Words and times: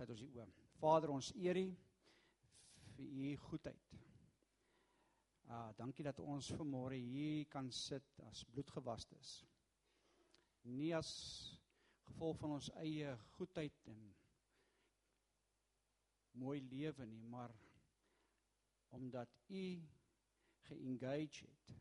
sluit 0.00 0.14
ons 0.14 0.22
die 0.24 0.32
oë. 0.32 0.46
Vader, 0.80 1.10
ons 1.12 1.28
eer 1.36 1.58
U 1.60 1.66
vir 2.96 3.08
U 3.20 3.32
goedheid. 3.50 3.90
Ah, 5.50 5.74
dankie 5.76 6.06
dat 6.06 6.22
ons 6.24 6.48
vanmôre 6.56 6.96
hier 6.96 7.44
kan 7.52 7.68
sit 7.74 8.22
as 8.30 8.40
bloedgewastes. 8.48 9.34
Nie 10.64 10.94
as 10.96 11.10
gevolg 12.06 12.40
van 12.40 12.56
ons 12.56 12.70
eie 12.80 13.12
goedheid 13.36 13.76
en 13.92 14.00
mooi 16.40 16.60
lewe 16.70 17.04
nie, 17.10 17.26
maar 17.28 17.52
omdat 18.96 19.36
U 19.52 19.64
geengage 20.70 21.44
het 21.44 21.74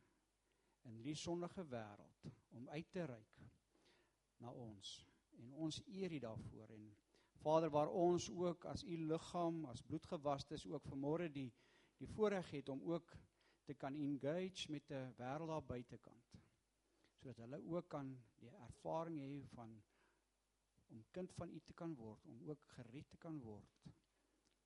in 0.89 1.03
die 1.05 1.15
sondige 1.15 1.63
wêreld 1.71 2.31
om 2.57 2.67
uit 2.73 2.91
te 2.91 3.05
reik 3.13 3.45
na 4.43 4.51
ons 4.51 4.97
en 5.39 5.53
ons 5.67 5.85
eer 5.93 6.17
U 6.17 6.25
daarvoor 6.25 6.75
en 6.75 6.89
Vader 7.43 7.70
waar 7.70 7.89
ons 7.89 8.29
ook 8.29 8.66
as 8.66 8.84
u 8.84 8.98
liggaam 8.98 9.66
as 9.71 9.81
bloedgewastes 9.81 10.66
ook 10.67 10.88
vanmôre 10.91 11.30
die 11.31 11.49
die 11.99 12.07
voorreg 12.07 12.52
het 12.52 12.70
om 12.70 12.81
ook 12.88 13.11
te 13.67 13.73
kan 13.73 13.95
engage 13.95 14.71
met 14.71 14.91
'n 14.91 15.13
wêreld 15.17 15.47
daar 15.47 15.63
buitekant. 15.63 16.38
Sodat 17.13 17.38
hulle 17.38 17.59
ook 17.63 17.89
kan 17.89 18.17
die 18.39 18.49
ervaring 18.49 19.20
hê 19.20 19.47
van 19.55 19.81
om 20.89 21.03
kind 21.11 21.33
van 21.33 21.50
u 21.50 21.59
te 21.59 21.73
kan 21.73 21.95
word 21.95 22.25
om 22.25 22.50
ook 22.50 22.66
gered 22.75 23.09
te 23.09 23.17
kan 23.17 23.39
word. 23.39 23.83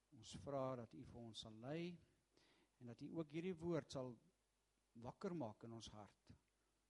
Ons 0.09 0.37
vra 0.43 0.75
dat 0.75 0.93
u 0.93 1.03
vir 1.05 1.19
ons 1.21 1.39
sal 1.39 1.53
lei 1.53 1.97
en 2.79 2.87
dat 2.87 3.01
u 3.01 3.09
ook 3.17 3.29
hierdie 3.29 3.55
woord 3.55 3.91
sal 3.91 4.15
wakker 4.93 5.35
maak 5.35 5.63
in 5.63 5.73
ons 5.73 5.89
hart. 5.89 6.33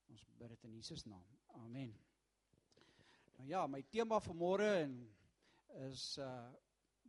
Ons 0.10 0.26
bid 0.38 0.50
dit 0.50 0.64
in 0.64 0.74
Jesus 0.74 1.06
naam. 1.06 1.26
Amen. 1.48 1.96
Nou 3.38 3.48
ja 3.48 3.68
my 3.68 3.82
tema 3.82 4.20
vir 4.20 4.36
môre 4.36 4.70
en 4.84 4.98
is 5.74 6.18
uh 6.18 6.52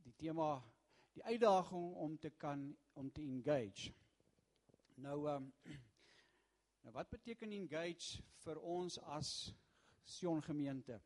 die 0.05 0.13
tema 0.21 0.63
die 1.15 1.25
uitdaging 1.25 1.95
om 1.95 2.19
te 2.19 2.31
kan 2.31 2.77
om 2.93 3.11
te 3.13 3.23
engage. 3.23 3.93
Nou 4.95 5.29
um 5.31 5.53
nou 6.85 6.93
wat 6.93 7.11
beteken 7.11 7.53
engage 7.53 8.23
vir 8.45 8.61
ons 8.61 8.99
as 9.17 9.55
Sion 10.05 10.43
gemeente? 10.43 11.01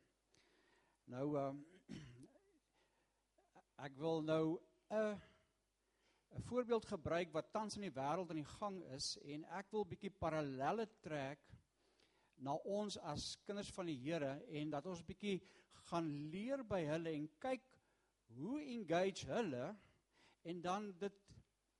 Nou 1.05 1.37
um 1.39 1.63
ek 3.85 3.95
wil 3.97 4.21
nou 4.21 4.59
'n 4.89 5.19
'n 6.35 6.41
voorbeeld 6.41 6.85
gebruik 6.85 7.31
wat 7.31 7.51
tans 7.51 7.75
in 7.75 7.87
die 7.87 7.95
wêreld 7.95 8.29
aan 8.29 8.41
die 8.43 8.53
gang 8.59 8.83
is 8.95 9.17
en 9.23 9.45
ek 9.59 9.71
wil 9.71 9.85
bietjie 9.85 10.11
parallelle 10.11 10.85
trek 11.01 11.39
na 12.45 12.55
ons 12.65 12.97
as 13.11 13.35
kinders 13.45 13.71
van 13.75 13.89
die 13.89 13.97
Here 13.99 14.37
en 14.61 14.71
dat 14.73 14.85
ons 14.89 15.03
bietjie 15.05 15.39
gaan 15.89 16.07
leer 16.31 16.63
by 16.63 16.81
hulle 16.87 17.13
en 17.15 17.27
kyk 17.41 17.65
hoe 18.37 18.59
engage 18.61 19.27
hulle 19.27 19.69
en 20.49 20.61
dan 20.61 20.91
dit 21.01 21.21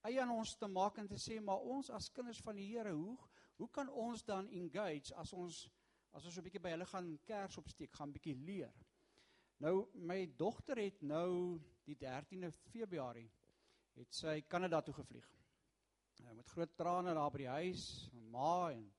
eie 0.08 0.22
aan 0.22 0.34
ons 0.34 0.56
te 0.60 0.68
maak 0.72 0.98
en 1.00 1.08
te 1.08 1.20
sê 1.20 1.40
maar 1.44 1.64
ons 1.76 1.92
as 1.96 2.12
kinders 2.16 2.42
van 2.46 2.60
die 2.60 2.70
Here 2.74 2.94
hoe 2.96 3.18
hoe 3.60 3.68
kan 3.76 3.90
ons 3.92 4.24
dan 4.24 4.48
engage 4.56 5.16
as 5.20 5.34
ons 5.36 5.66
as 6.16 6.26
ons 6.26 6.34
so 6.34 6.42
'n 6.42 6.48
bietjie 6.48 6.64
by 6.64 6.72
hulle 6.76 6.88
gaan 6.92 7.10
kers 7.28 7.58
opsteek 7.58 7.92
gaan 7.94 8.14
bietjie 8.14 8.36
leer. 8.36 8.74
Nou 9.60 9.90
my 9.94 10.26
dogter 10.38 10.78
het 10.78 11.02
nou 11.02 11.60
die 11.86 11.96
13de 11.96 12.52
Februarie 12.72 13.30
het 14.00 14.14
sy 14.16 14.42
Kanada 14.42 14.82
toe 14.82 14.94
gevlieg. 14.94 15.28
Met 16.36 16.48
groot 16.48 16.76
trane 16.78 17.14
daar 17.14 17.32
by 17.32 17.38
die 17.38 17.48
huis, 17.48 17.84
ma 18.32 18.72
en 18.72 18.90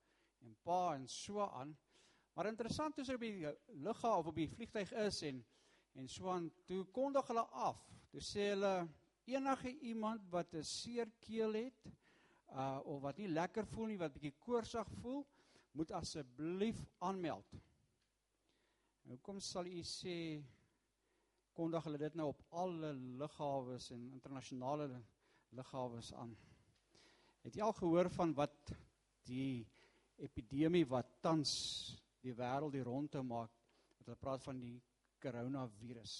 en 0.41 0.55
pa 0.63 0.95
en 0.95 1.07
so 1.07 1.39
aan. 1.47 1.77
Maar 2.33 2.45
interessant 2.45 2.97
is 2.97 3.09
op 3.09 3.19
die 3.19 3.47
lughawe 3.67 4.17
of 4.17 4.27
op 4.31 4.35
die 4.35 4.49
vliegtyg 4.49 4.91
is 5.05 5.21
en 5.21 5.45
en 5.93 6.07
so 6.07 6.29
aan 6.31 6.51
toe 6.65 6.85
kondig 6.95 7.27
hulle 7.27 7.43
af. 7.67 7.79
Toe 8.11 8.21
sê 8.23 8.51
hulle 8.53 8.87
enige 9.27 9.73
iemand 9.79 10.29
wat 10.29 10.53
'n 10.53 10.63
seer 10.63 11.11
keel 11.19 11.53
het 11.53 11.91
uh 12.51 12.79
of 12.83 13.01
wat 13.01 13.17
nie 13.17 13.27
lekker 13.27 13.65
voel 13.65 13.85
nie, 13.85 13.97
wat 13.97 14.13
bietjie 14.13 14.35
koorsig 14.39 14.87
voel, 15.01 15.25
moet 15.71 15.91
asseblief 15.91 16.79
aanmeld. 16.99 17.53
Nou 19.07 19.17
kom 19.17 19.39
sal 19.39 19.65
u 19.65 19.81
sê 19.83 20.43
kondig 21.53 21.83
hulle 21.83 21.97
dit 21.97 22.15
nou 22.15 22.27
op 22.31 22.43
alle 22.49 22.93
lughawes 22.93 23.89
en 23.91 24.11
internasionale 24.11 25.01
lughawes 25.49 26.13
aan. 26.13 26.35
Het 27.41 27.55
jy 27.55 27.61
al 27.65 27.73
gehoor 27.73 28.09
van 28.09 28.33
wat 28.33 28.73
die 29.27 29.67
epidemie 30.21 30.85
wat 30.89 31.09
tans 31.23 31.51
die 32.21 32.33
wêreld 32.37 32.75
die 32.75 32.85
rondte 32.85 33.21
maak 33.25 33.51
wat 33.97 34.05
hulle 34.05 34.19
praat 34.21 34.43
van 34.45 34.59
die 34.61 34.77
koronavirus. 35.21 36.15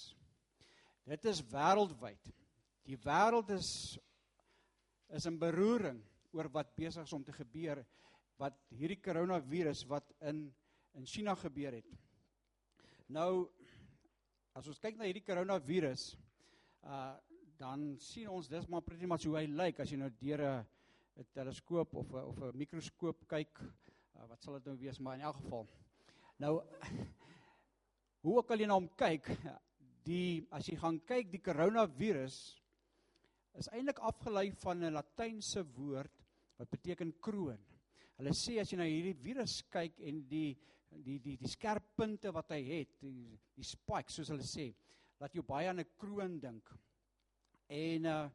Dit 1.06 1.26
is 1.30 1.42
wêreldwyd. 1.50 2.30
Die 2.86 2.98
wêreld 2.98 3.52
is 3.54 3.98
is 5.12 5.26
in 5.28 5.36
beroering 5.38 5.98
oor 6.32 6.48
wat 6.54 6.70
besig 6.76 7.04
is 7.04 7.12
om 7.12 7.24
te 7.24 7.34
gebeur 7.36 7.82
wat 8.40 8.56
hierdie 8.72 9.00
koronavirus 9.02 9.84
wat 9.90 10.08
in 10.30 10.46
in 10.96 11.06
China 11.08 11.34
gebeur 11.40 11.78
het. 11.78 11.88
Nou 13.08 13.48
as 14.56 14.66
ons 14.68 14.80
kyk 14.80 14.98
na 14.98 15.08
hierdie 15.08 15.26
koronavirus 15.26 16.12
uh 16.84 17.12
dan 17.62 17.92
sien 18.02 18.26
ons 18.26 18.48
dis 18.50 18.64
maar 18.66 18.82
pretty 18.82 19.06
much 19.06 19.22
hoe 19.28 19.36
hy 19.36 19.44
lyk 19.46 19.78
as 19.84 19.90
jy 19.92 19.98
nou 20.00 20.08
deur 20.18 20.40
'n 20.42 20.64
'n 21.20 21.26
teleskoop 21.36 21.94
of 21.94 22.12
'n 22.12 22.24
of 22.30 22.38
'n 22.40 22.56
mikroskoop 22.56 23.26
kyk, 23.28 23.60
uh, 24.16 24.26
wat 24.28 24.42
sal 24.42 24.58
dit 24.58 24.70
nou 24.70 24.76
wees, 24.80 24.98
maar 25.00 25.18
in 25.18 25.26
elk 25.28 25.36
geval. 25.42 25.68
Nou 26.42 26.54
hoe 28.22 28.36
ook 28.38 28.50
al 28.50 28.62
jy 28.62 28.68
na 28.70 28.78
hom 28.78 28.88
kyk, 28.98 29.30
die 30.06 30.42
as 30.50 30.66
jy 30.68 30.76
gaan 30.80 30.98
kyk 31.06 31.30
die 31.30 31.42
koronavirus 31.42 32.38
is 33.60 33.68
eintlik 33.72 34.00
afgelei 34.00 34.50
van 34.62 34.84
'n 34.84 34.96
latynse 34.96 35.62
woord 35.76 36.24
wat 36.58 36.70
beteken 36.70 37.12
kroon. 37.20 37.60
Hulle 38.18 38.32
sê 38.36 38.58
as 38.60 38.70
jy 38.72 38.78
na 38.78 38.88
hierdie 38.88 39.18
virus 39.18 39.62
kyk 39.70 40.00
en 40.00 40.22
die 40.28 40.56
die 40.92 41.18
die 41.24 41.36
die 41.40 41.48
skerp 41.48 41.94
punte 41.96 42.32
wat 42.32 42.50
hy 42.52 42.60
het, 42.66 42.98
die, 43.00 43.38
die 43.56 43.64
spikes 43.64 44.18
soos 44.18 44.28
hulle 44.28 44.44
sê, 44.44 44.68
laat 45.20 45.34
jou 45.34 45.42
baie 45.42 45.68
aan 45.68 45.80
'n 45.80 45.94
kroon 45.96 46.38
dink. 46.40 46.70
En 47.68 48.06
uh 48.06 48.30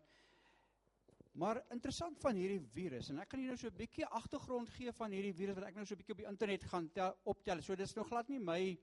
Maar 1.37 1.59
interessant 1.69 2.17
van 2.17 2.37
hierdie 2.39 2.63
virus 2.73 3.11
en 3.11 3.19
ek 3.21 3.29
kan 3.29 3.41
julle 3.41 3.53
nou 3.53 3.61
so 3.61 3.69
'n 3.69 3.77
bietjie 3.77 4.07
agtergrond 4.19 4.69
gee 4.73 4.91
van 4.99 5.11
hierdie 5.13 5.35
virus 5.37 5.55
wat 5.59 5.67
ek 5.67 5.75
nou 5.75 5.85
so 5.85 5.93
'n 5.93 5.99
bietjie 5.99 6.15
op 6.15 6.21
die 6.23 6.29
internet 6.29 6.63
gaan 6.63 6.87
tel, 6.89 7.13
optel. 7.29 7.61
So 7.61 7.75
dis 7.75 7.93
nou 7.95 8.05
glad 8.05 8.29
nie 8.29 8.39
my 8.39 8.77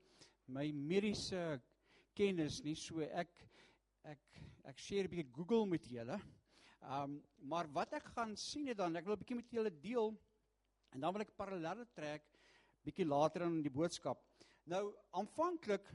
my 0.47 0.71
mediese 0.71 1.59
kennis 2.15 2.63
nie. 2.63 2.75
So 2.75 3.01
ek 3.01 3.29
ek 4.05 4.21
ek 4.71 4.77
share 4.77 5.03
'n 5.03 5.11
bietjie 5.11 5.33
Google 5.35 5.65
met 5.65 5.83
julle. 5.83 6.17
Um 6.81 7.21
maar 7.43 7.67
wat 7.67 7.93
ek 7.93 8.07
gaan 8.15 8.37
sien 8.37 8.67
het 8.67 8.77
dan, 8.77 8.95
ek 8.95 9.05
wil 9.05 9.15
'n 9.15 9.19
bietjie 9.19 9.35
met 9.35 9.51
julle 9.51 9.81
deel 9.81 10.15
en 10.93 11.01
dan 11.01 11.13
wil 11.13 11.21
ek 11.21 11.35
parallelle 11.35 11.85
trek 11.93 12.23
bietjie 12.85 13.05
later 13.05 13.41
in 13.41 13.61
die 13.63 13.69
boodskap. 13.69 14.23
Nou 14.65 14.95
aanvanklik 15.11 15.91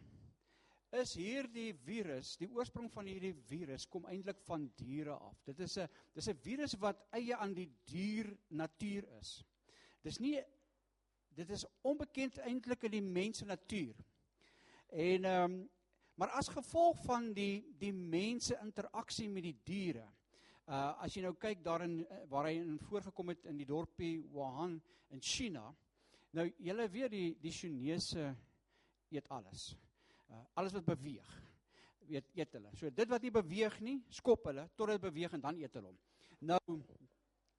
is 0.99 1.12
hierdie 1.15 1.71
virus, 1.84 2.34
die 2.41 2.49
oorsprong 2.51 2.89
van 2.91 3.06
hierdie 3.06 3.34
virus 3.47 3.87
kom 3.91 4.06
eintlik 4.11 4.41
van 4.47 4.67
diere 4.78 5.15
af. 5.15 5.39
Dit 5.47 5.61
is 5.61 5.78
'n 5.78 5.89
dis 6.15 6.28
'n 6.28 6.34
virus 6.34 6.75
wat 6.81 7.06
eie 7.12 7.37
aan 7.37 7.55
die 7.55 7.71
dier 7.84 8.37
natuur 8.49 9.05
is. 9.21 9.45
Dis 10.03 10.19
nie 10.19 10.41
dit 11.37 11.50
is 11.50 11.67
onbekend 11.83 12.39
eintlik 12.39 12.83
in 12.83 12.91
die 12.91 13.03
mens 13.03 13.39
se 13.39 13.45
natuur. 13.45 13.94
En 14.88 15.25
ehm 15.25 15.44
um, 15.44 15.69
maar 16.14 16.31
as 16.31 16.49
gevolg 16.49 16.99
van 17.05 17.32
die 17.32 17.64
die 17.79 17.93
mense 17.93 18.59
interaksie 18.62 19.29
met 19.29 19.43
die 19.43 19.59
diere. 19.64 20.09
Uh 20.67 21.03
as 21.03 21.14
jy 21.14 21.23
nou 21.23 21.35
kyk 21.35 21.64
daarin 21.64 22.00
uh, 22.00 22.25
waar 22.29 22.44
hy 22.44 22.59
in 22.59 22.79
voorgekom 22.79 23.29
het 23.29 23.44
in 23.44 23.56
die 23.56 23.67
dorpie 23.67 24.23
Wuhan 24.32 24.82
in 25.11 25.20
China. 25.20 25.75
Nou 26.32 26.53
julle 26.59 26.88
weet 26.88 27.11
die 27.11 27.38
die 27.41 27.53
Chinese 27.53 28.37
eet 29.11 29.29
alles 29.29 29.76
uh, 30.31 30.43
alles 30.55 30.75
wat 30.77 30.88
beweeg 30.88 31.38
weet 32.11 32.35
eet 32.35 32.59
hulle. 32.59 32.73
So 32.79 32.91
dit 32.94 33.11
wat 33.11 33.23
nie 33.23 33.32
beweeg 33.35 33.79
nie, 33.87 34.00
skop 34.15 34.49
hulle 34.50 34.67
tot 34.79 34.93
dit 34.93 35.03
beweeg 35.03 35.37
en 35.37 35.44
dan 35.44 35.59
eet 35.61 35.79
hulle 35.79 35.93
hom. 35.93 35.99
Nou 36.50 36.61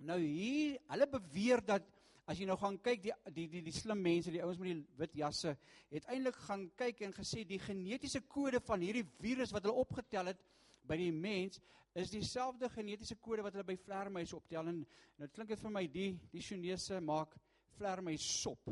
nou 0.01 0.17
hier, 0.17 0.79
hulle 0.89 1.07
beweer 1.11 1.61
dat 1.61 1.85
as 2.29 2.39
jy 2.39 2.47
nou 2.49 2.55
gaan 2.57 2.77
kyk 2.81 3.03
die 3.03 3.13
die 3.35 3.47
die 3.51 3.61
die 3.67 3.75
slim 3.75 4.01
mense, 4.01 4.31
die 4.33 4.41
ouens 4.41 4.59
met 4.61 4.71
die 4.71 4.97
wit 4.97 5.19
jasse, 5.19 5.53
het 5.91 6.07
eintlik 6.09 6.39
gaan 6.47 6.65
kyk 6.79 7.03
en 7.05 7.13
gesê 7.13 7.43
die 7.47 7.59
genetiese 7.61 8.23
kode 8.29 8.61
van 8.65 8.81
hierdie 8.81 9.05
virus 9.19 9.53
wat 9.53 9.67
hulle 9.67 9.83
opgetel 9.83 10.31
het 10.31 10.41
by 10.89 10.97
die 10.97 11.11
mens 11.13 11.61
is 11.93 12.11
dieselfde 12.13 12.69
genetiese 12.71 13.17
kode 13.21 13.43
wat 13.45 13.53
hulle 13.53 13.67
by 13.67 13.77
vleermuise 13.83 14.35
optel 14.37 14.71
en 14.71 14.81
nou 15.19 15.29
klink 15.35 15.51
dit 15.53 15.61
vir 15.61 15.75
my 15.75 15.83
die 15.91 16.09
die 16.31 16.43
Chinese 16.45 17.01
maak 17.03 17.35
vleermuis 17.77 18.25
sop. 18.41 18.71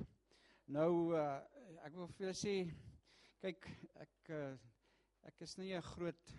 Nou 0.72 0.92
uh, 1.18 1.42
ek 1.86 1.94
wil 1.98 2.10
vir 2.13 2.28
julle 2.28 2.38
sê 2.38 2.56
kyk 3.39 3.68
ek 4.03 4.31
eh, 4.36 4.57
ek 5.30 5.41
is 5.45 5.57
nie 5.57 5.74
'n 5.74 5.81
groot 5.81 6.36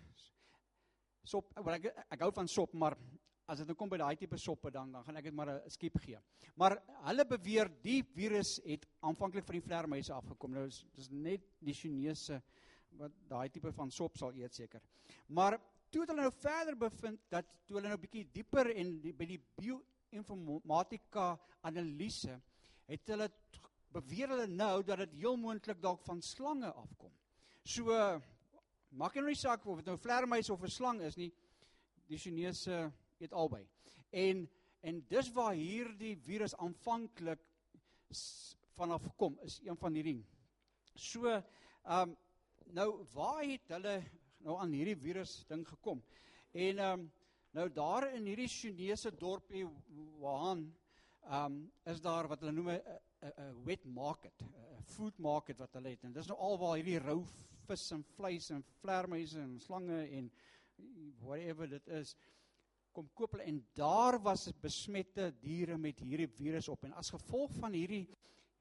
sop 1.23 1.51
ek, 1.57 1.67
ek 1.67 2.05
ek 2.11 2.21
hou 2.21 2.31
van 2.31 2.47
sop 2.47 2.73
maar 2.73 2.97
as 3.51 3.59
dit 3.59 3.67
nou 3.67 3.75
kom 3.75 3.89
by 3.89 3.97
daai 3.99 4.15
tipe 4.15 4.37
soppe 4.37 4.71
dan 4.71 4.91
dan 4.91 5.03
gaan 5.03 5.17
ek 5.17 5.23
dit 5.27 5.35
maar 5.35 5.49
'n 5.49 5.69
skiep 5.69 5.97
gee. 5.99 6.19
Maar 6.55 6.77
hulle 7.07 7.25
beweer 7.25 7.67
die 7.83 8.01
virus 8.03 8.59
het 8.63 8.85
aanvanklik 9.01 9.45
van 9.45 9.55
die 9.57 9.67
vleermuise 9.67 10.13
afgekom. 10.13 10.53
Nou 10.53 10.67
is 10.67 10.85
dis 10.95 11.09
net 11.09 11.41
die 11.59 11.73
Chinese 11.73 12.41
wat 12.91 13.11
daai 13.27 13.49
tipe 13.49 13.71
van 13.71 13.91
sop 13.91 14.17
sal 14.17 14.33
eet 14.33 14.53
seker. 14.53 14.81
Maar 15.27 15.59
toe 15.89 16.01
het 16.01 16.09
hulle 16.09 16.21
nou 16.21 16.31
verder 16.31 16.77
bevind 16.77 17.19
dat 17.29 17.45
toe 17.65 17.77
hulle 17.77 17.89
nou 17.89 17.97
bietjie 17.97 18.29
dieper 18.31 18.71
en 18.75 19.01
die, 19.01 19.13
by 19.13 19.25
die 19.25 19.41
bioinformatika 19.57 21.39
analise 21.61 22.41
het 22.87 23.07
hulle 23.07 23.29
beweer 23.91 24.31
hulle 24.31 24.47
nou 24.47 24.83
dat 24.83 25.03
dit 25.03 25.19
heel 25.23 25.37
moontlik 25.37 25.81
dalk 25.81 26.01
van 26.07 26.21
slange 26.21 26.71
afkom. 26.71 27.11
So 27.63 27.95
maak 28.89 29.15
nie 29.15 29.35
saak 29.35 29.65
of 29.65 29.81
dit 29.81 29.91
nou 29.91 29.97
vleermuis 29.97 30.49
of 30.49 30.63
'n 30.63 30.69
slang 30.69 31.01
is 31.01 31.15
nie. 31.17 31.31
Die 32.07 32.17
Chinese 32.17 32.91
eet 33.19 33.33
albei. 33.33 33.67
En 34.09 34.49
en 34.81 35.05
dis 35.07 35.31
waar 35.31 35.53
hierdie 35.53 36.15
virus 36.17 36.55
aanvanklik 36.55 37.39
vanaf 38.73 39.15
kom 39.15 39.37
is 39.43 39.59
een 39.63 39.77
van 39.77 39.93
hierdie. 39.93 40.25
So 40.95 41.27
ehm 41.27 42.09
um, 42.09 42.17
nou 42.73 43.05
waar 43.13 43.43
het 43.43 43.67
hulle 43.67 44.03
nou 44.37 44.57
aan 44.59 44.71
hierdie 44.71 44.97
virus 44.97 45.45
ding 45.47 45.67
gekom? 45.67 46.03
En 46.51 46.77
ehm 46.77 46.99
um, 46.99 47.11
nou 47.51 47.71
daar 47.71 48.13
in 48.13 48.25
hierdie 48.25 48.47
Chinese 48.47 49.11
dorpie 49.11 49.65
Wuhan 50.19 50.75
ehm 51.23 51.45
um, 51.45 51.71
is 51.83 52.01
daar 52.01 52.27
wat 52.27 52.39
hulle 52.39 52.51
noem 52.51 52.69
'n 52.69 52.81
'n 53.21 53.63
wet 53.65 53.85
market, 53.85 54.41
'n 54.41 54.83
food 54.83 55.17
market 55.17 55.57
wat 55.57 55.73
hulle 55.73 55.89
het. 55.89 56.03
En 56.03 56.13
dis 56.13 56.27
nou 56.27 56.37
alwaar 56.39 56.75
hierdie 56.79 56.99
rou 56.99 57.23
vis 57.67 57.91
en 57.91 58.03
vleis 58.15 58.49
en 58.49 58.63
vleermuise 58.81 59.39
en 59.39 59.59
slange 59.59 59.99
en 60.17 60.31
whatever 61.21 61.69
dit 61.69 61.87
is 61.87 62.15
kom 62.91 63.07
koop 63.15 63.35
hulle 63.35 63.47
en 63.47 63.59
daar 63.77 64.17
was 64.23 64.49
besmette 64.61 65.29
diere 65.39 65.77
met 65.77 65.99
hierdie 66.03 66.27
virus 66.27 66.67
op 66.67 66.83
en 66.83 66.95
as 66.99 67.13
gevolg 67.13 67.53
van 67.59 67.77
hierdie 67.77 68.03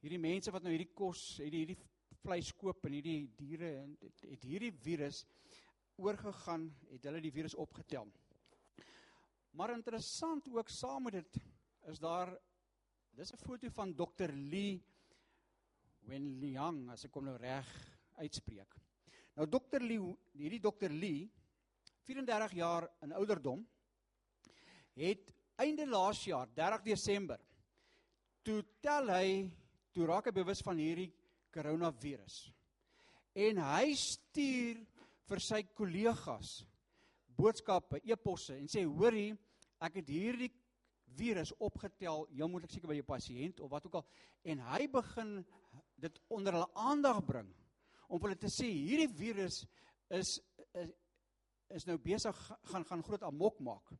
hierdie 0.00 0.20
mense 0.22 0.52
wat 0.54 0.62
nou 0.62 0.74
hierdie 0.74 0.92
kos 0.94 1.22
hierdie 1.42 1.64
hierdie 1.64 1.80
vleis 2.20 2.52
koop 2.60 2.84
en 2.86 2.94
hierdie 2.98 3.30
diere 3.38 3.72
en 3.80 3.96
het, 4.04 4.26
het 4.28 4.44
hierdie 4.46 4.72
virus 4.84 5.24
oorgegaan 6.00 6.68
het 6.88 7.04
hulle 7.04 7.20
die 7.20 7.32
virus 7.34 7.54
opgetel. 7.60 8.06
Maar 9.56 9.74
interessant 9.74 10.46
ook 10.48 10.70
saam 10.72 11.08
met 11.08 11.18
dit 11.18 11.40
is 11.90 12.00
daar 12.00 12.32
dis 13.16 13.32
'n 13.32 13.36
foto 13.36 13.70
van 13.70 13.94
Dr 13.94 14.32
Lee 14.32 14.80
Wenliang 16.08 16.90
as 16.90 17.04
ek 17.04 17.12
kom 17.12 17.24
nou 17.24 17.36
reg 17.36 17.68
uitspreek. 18.16 18.76
Nou 19.36 19.46
Dr 19.46 19.80
Lee 19.80 20.16
hierdie 20.32 20.60
Dr 20.60 20.90
Lee 20.90 21.30
34 22.04 22.52
jaar 22.52 22.88
in 23.02 23.12
ouderdom 23.12 23.66
het 24.94 25.34
einde 25.56 25.86
laas 25.86 26.24
jaar 26.24 26.48
30 26.54 26.82
Desember 26.82 27.40
toe 28.42 28.62
tel 28.80 29.10
hy 29.12 29.50
toe 29.92 30.06
raak 30.06 30.30
hy 30.30 30.32
bewus 30.32 30.62
van 30.62 30.78
hierdie 30.80 31.10
koronavirus. 31.52 32.52
En 33.34 33.58
hy 33.62 33.94
stuur 33.94 34.80
vir 35.30 35.40
sy 35.40 35.62
kollegas 35.74 36.60
boodskappe, 37.40 38.00
e-posse 38.04 38.56
en 38.58 38.68
sê 38.68 38.84
hoorie, 38.84 39.32
ek 39.80 40.00
het 40.00 40.10
hierdie 40.12 40.50
virus 41.16 41.52
opgetel, 41.58 42.26
jy 42.30 42.46
moet 42.48 42.66
ek 42.66 42.74
seker 42.74 42.90
by 42.90 42.98
jou 42.98 43.08
pasiënt 43.08 43.62
of 43.64 43.70
wat 43.72 43.86
ook 43.86 44.00
al 44.00 44.06
en 44.52 44.62
hy 44.70 44.86
begin 44.92 45.32
dit 46.00 46.20
onder 46.32 46.56
hulle 46.56 46.70
aandag 46.88 47.20
bring 47.28 47.50
om 48.08 48.22
hulle 48.24 48.38
te 48.38 48.50
sê 48.50 48.68
hierdie 48.68 49.10
virus 49.14 49.62
is 50.10 50.38
is, 50.78 50.90
is 51.76 51.86
nou 51.86 51.96
besig 52.02 52.38
gaan 52.70 52.84
gaan 52.86 53.02
groot 53.06 53.22
amok 53.26 53.60
maak. 53.60 53.92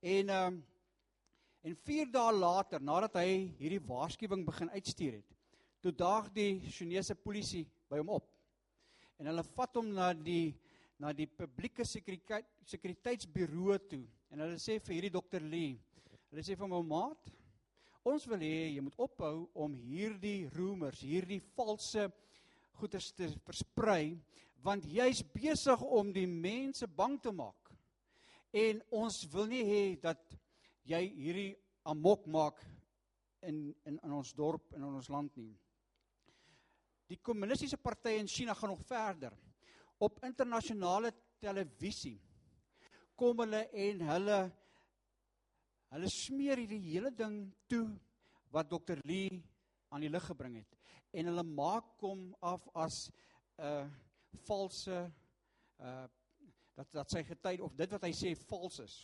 En 0.00 0.28
ehm 0.28 0.52
um, 0.52 0.62
en 1.62 1.76
4 1.86 2.08
dae 2.10 2.30
later 2.34 2.82
nadat 2.82 3.20
hy 3.20 3.52
hierdie 3.60 3.84
waarskuwing 3.86 4.40
begin 4.42 4.72
uitstuur 4.74 5.12
het, 5.20 5.36
toe 5.78 5.92
daag 5.94 6.32
die 6.34 6.58
Chinese 6.74 7.14
polisie 7.14 7.62
by 7.86 8.00
hom 8.00 8.10
op. 8.16 8.26
En 9.20 9.30
hulle 9.30 9.44
vat 9.46 9.78
hom 9.78 9.92
na 9.94 10.08
die 10.12 10.56
na 10.98 11.12
die 11.14 11.26
publieke 11.26 11.86
sekuriteit 11.86 12.48
sekuriteitsburo 12.66 13.78
toe 13.90 14.02
en 14.30 14.42
hulle 14.42 14.58
sê 14.62 14.80
vir 14.82 14.96
hierdie 14.96 15.14
dokter 15.14 15.42
Lee, 15.42 15.78
hulle 16.32 16.42
sê 16.46 16.54
vir 16.56 16.68
my 16.72 16.78
maat, 16.80 17.26
ons 18.08 18.24
wil 18.30 18.40
hê 18.40 18.70
jy 18.72 18.80
moet 18.80 18.94
ophou 19.04 19.42
om 19.52 19.74
hierdie 19.76 20.46
rumors, 20.54 21.02
hierdie 21.04 21.42
valse 21.52 22.06
goeders 22.80 23.10
te 23.12 23.28
versprei 23.44 24.16
want 24.64 24.86
jy's 24.88 25.20
besig 25.34 25.82
om 25.84 26.08
die 26.14 26.28
mense 26.30 26.86
bang 26.86 27.18
te 27.20 27.32
maak. 27.34 27.68
En 28.54 28.80
ons 28.94 29.18
wil 29.34 29.50
nie 29.50 29.64
hê 29.66 29.82
dat 30.00 30.22
jy 30.88 31.02
hierdie 31.10 31.50
amok 31.90 32.24
maak 32.30 32.62
in 33.44 33.74
in 33.84 33.98
in 33.98 34.16
ons 34.16 34.32
dorp 34.32 34.72
en 34.72 34.86
in 34.86 34.96
ons 35.02 35.10
land 35.12 35.36
nie. 35.36 35.52
Die 37.10 37.20
kommunistiese 37.20 37.76
partye 37.76 38.22
in 38.22 38.30
China 38.30 38.54
gaan 38.54 38.72
nog 38.72 38.86
verder. 38.88 39.36
Op 39.98 40.22
internasionale 40.24 41.12
televisie 41.42 42.16
kom 43.18 43.44
hulle 43.44 43.66
en 43.68 44.06
hulle 44.08 44.40
hulle 45.92 46.10
smeer 46.10 46.62
hierdie 46.62 46.80
hele 46.90 47.10
ding 47.14 47.44
toe 47.68 47.86
wat 48.52 48.70
Dr 48.70 49.00
Lee 49.08 49.42
aan 49.92 50.04
die 50.04 50.12
lig 50.12 50.24
gebring 50.24 50.56
het 50.60 50.78
en 51.12 51.28
hulle 51.28 51.44
maak 51.44 52.00
hom 52.00 52.30
af 52.40 52.64
as 52.74 53.08
'n 53.58 53.64
uh, 53.68 53.86
valse 54.48 54.98
uh 55.78 56.08
dat 56.76 56.92
dat 56.92 57.10
sy 57.12 57.22
getuie 57.24 57.60
of 57.62 57.74
dit 57.76 57.90
wat 57.92 58.04
hy 58.06 58.12
sê 58.16 58.30
vals 58.48 58.78
is. 58.80 58.94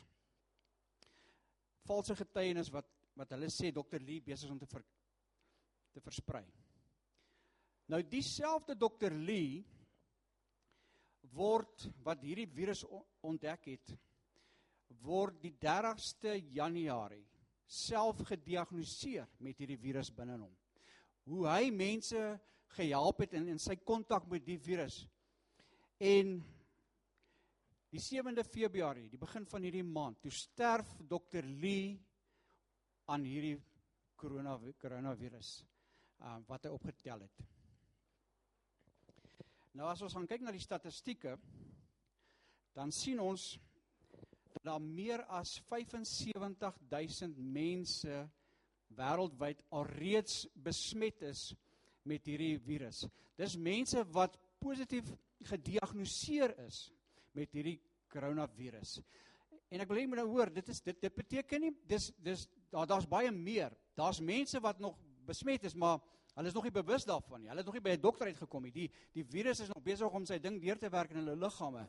Valse 1.89 2.17
getuienis 2.17 2.71
wat 2.73 2.89
wat 3.19 3.35
hulle 3.35 3.51
sê 3.51 3.73
Dr 3.75 4.01
Lee 4.01 4.23
besig 4.23 4.51
om 4.51 4.59
te 4.59 4.67
ver, 4.71 4.85
te 5.93 6.01
versprei. 6.01 6.45
Nou 7.91 8.03
dieselfde 8.07 8.77
Dr 8.79 9.13
Lee 9.13 9.65
word 11.35 11.89
wat 12.07 12.23
hierdie 12.23 12.47
virus 12.47 12.85
ontdek 13.27 13.67
het 13.73 13.95
word 15.03 15.41
die 15.43 15.55
30ste 15.61 16.37
Januarie 16.55 17.25
self 17.69 18.23
gediagnoseer 18.29 19.29
met 19.45 19.59
hierdie 19.61 19.79
virus 19.81 20.11
binne 20.15 20.39
hom. 20.39 20.55
Hoe 21.29 21.49
hy 21.51 21.71
mense 21.71 22.21
gehelp 22.79 23.21
het 23.25 23.35
in 23.37 23.51
in 23.53 23.61
sy 23.61 23.77
kontak 23.77 24.29
met 24.31 24.47
die 24.47 24.59
virus. 24.61 25.03
En 26.01 26.39
Die 27.89 28.01
7de 28.05 28.45
Februarie, 28.45 29.09
die 29.09 29.21
begin 29.21 29.47
van 29.49 29.65
hierdie 29.65 29.85
maand, 29.87 30.19
toe 30.21 30.33
sterf 30.33 30.91
Dr 31.09 31.47
Lee 31.63 31.95
aan 33.09 33.25
hierdie 33.25 33.57
corona 34.19 34.59
coronavirus 34.83 35.53
uh 36.19 36.35
wat 36.51 36.67
hy 36.67 36.73
opgetel 36.75 37.23
het. 37.23 37.41
Nou 39.79 39.87
as 39.89 40.03
ons 40.05 40.17
gaan 40.19 40.27
kyk 40.29 40.43
na 40.45 40.53
die 40.53 40.61
statistieke, 40.61 41.37
dan 42.77 42.93
sien 42.93 43.23
ons 43.23 43.55
daar 44.69 44.83
meer 44.83 45.25
as 45.33 45.57
75000 45.69 47.39
mense 47.39 48.21
wêreldwyd 48.99 49.63
alreeds 49.75 50.47
besmet 50.55 51.23
is 51.29 51.53
met 52.09 52.27
hierdie 52.29 52.57
virus. 52.63 53.05
Dis 53.39 53.57
mense 53.61 54.03
wat 54.15 54.37
positief 54.61 55.11
gediagnoseer 55.49 56.57
is 56.67 56.89
met 57.37 57.53
hierdie 57.55 57.79
koronavirus. 58.13 58.99
En 59.69 59.85
ek 59.85 59.91
wil 59.91 60.01
hê 60.01 60.07
jy 60.07 60.11
moet 60.11 60.23
nou 60.23 60.31
hoor, 60.31 60.51
dit 60.53 60.71
is 60.73 60.81
dit 60.85 61.01
dit 61.05 61.15
beteken 61.15 61.67
nie 61.67 61.75
dis 61.89 62.09
dis 62.25 62.47
daar 62.73 62.89
daar's 62.89 63.09
baie 63.09 63.31
meer. 63.33 63.75
Daar's 63.99 64.21
mense 64.25 64.61
wat 64.65 64.81
nog 64.81 64.97
besmet 65.29 65.67
is, 65.69 65.77
maar 65.77 66.01
hulle 66.39 66.49
is 66.49 66.57
nog 66.57 66.65
nie 66.65 66.73
bewus 66.73 67.05
daarvan 67.05 67.43
nie. 67.43 67.51
Hulle 67.51 67.61
het 67.61 67.69
nog 67.69 67.77
nie 67.77 67.85
by 67.85 67.97
'n 67.97 68.01
dokter 68.01 68.27
uitgekom 68.27 68.63
nie. 68.63 68.73
Die 68.73 68.91
die 69.13 69.25
virus 69.25 69.61
is 69.61 69.69
nog 69.69 69.83
besig 69.83 70.09
om 70.11 70.25
sy 70.25 70.39
ding 70.39 70.61
deur 70.61 70.79
te 70.79 70.89
werk 70.89 71.11
in 71.11 71.21
hulle 71.21 71.37
liggame. 71.37 71.87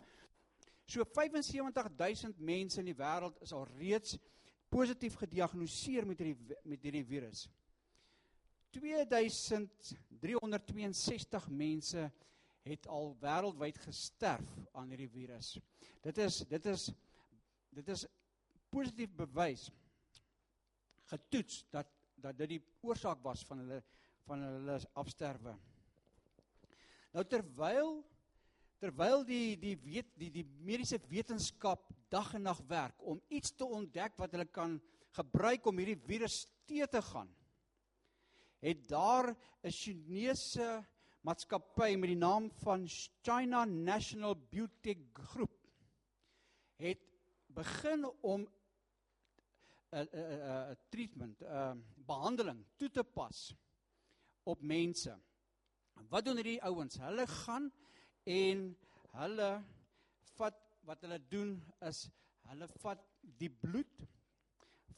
So 0.89 1.05
75000 1.05 2.41
mense 2.41 2.81
in 2.81 2.87
die 2.89 2.97
wêreld 2.97 3.37
is 3.45 3.51
al 3.53 3.67
reeds 3.77 4.17
positief 4.73 5.13
gediagnoseer 5.21 6.01
met 6.09 6.17
hierdie 6.17 6.57
met 6.65 6.81
hierdie 6.81 7.05
virus. 7.05 7.45
2362 8.73 11.45
mense 11.53 12.09
het 12.65 12.89
al 12.89 13.13
wêreldwyd 13.21 13.77
gesterf 13.85 14.49
aan 14.73 14.89
hierdie 14.89 15.13
virus. 15.13 15.61
Dit 16.01 16.17
is 16.25 16.41
dit 16.49 16.65
is 16.73 16.89
dit 17.77 17.85
is 17.93 18.09
positief 18.73 19.13
bewys 19.17 19.69
getoets 21.13 21.65
dat 21.69 21.85
dat 22.19 22.35
dit 22.41 22.49
die 22.57 22.63
oorsaak 22.81 23.21
was 23.23 23.45
van 23.45 23.57
hulle 23.61 23.83
van 24.25 24.41
hulle 24.41 24.81
afsterwe. 24.97 25.53
Nou 27.13 27.23
terwyl 27.29 28.01
terwyl 28.79 29.25
die 29.27 29.57
die 29.59 29.75
weet 29.83 30.11
die 30.19 30.29
die 30.31 30.45
mediese 30.63 30.99
wetenskap 31.11 31.89
dag 32.09 32.33
en 32.37 32.47
nag 32.47 32.61
werk 32.67 33.01
om 33.03 33.19
iets 33.27 33.51
te 33.51 33.65
ontdek 33.65 34.15
wat 34.17 34.31
hulle 34.35 34.47
kan 34.47 34.79
gebruik 35.17 35.67
om 35.67 35.81
hierdie 35.81 35.99
virus 36.07 36.45
te 36.69 36.87
te 36.87 37.01
gaan 37.11 37.29
het 38.63 38.87
daar 38.87 39.35
'n 39.63 39.71
Chinese 39.71 40.85
maatskappy 41.21 41.95
met 41.95 42.09
die 42.09 42.19
naam 42.19 42.49
van 42.63 42.87
China 43.21 43.65
National 43.65 44.35
Biotech 44.35 45.03
Group 45.13 45.55
het 46.79 47.03
begin 47.47 48.05
om 48.21 48.47
'n 49.91 50.07
'n 50.13 50.71
'n 50.71 50.77
treatment, 50.89 51.41
'n 51.41 51.45
uh, 51.45 51.73
behandeling 52.05 52.65
toe 52.77 52.89
te 52.89 53.03
pas 53.03 53.55
op 54.43 54.61
mense. 54.61 55.19
Wat 56.09 56.25
doen 56.25 56.35
hierdie 56.35 56.61
ouens? 56.63 56.97
Hulle 56.97 57.27
gaan 57.27 57.71
en 58.25 58.63
hulle 59.19 59.49
vat 60.37 60.57
wat 60.87 61.03
hulle 61.05 61.19
doen 61.31 61.53
is 61.89 62.07
hulle 62.49 62.67
vat 62.81 63.03
die 63.39 63.51
bloed 63.51 64.05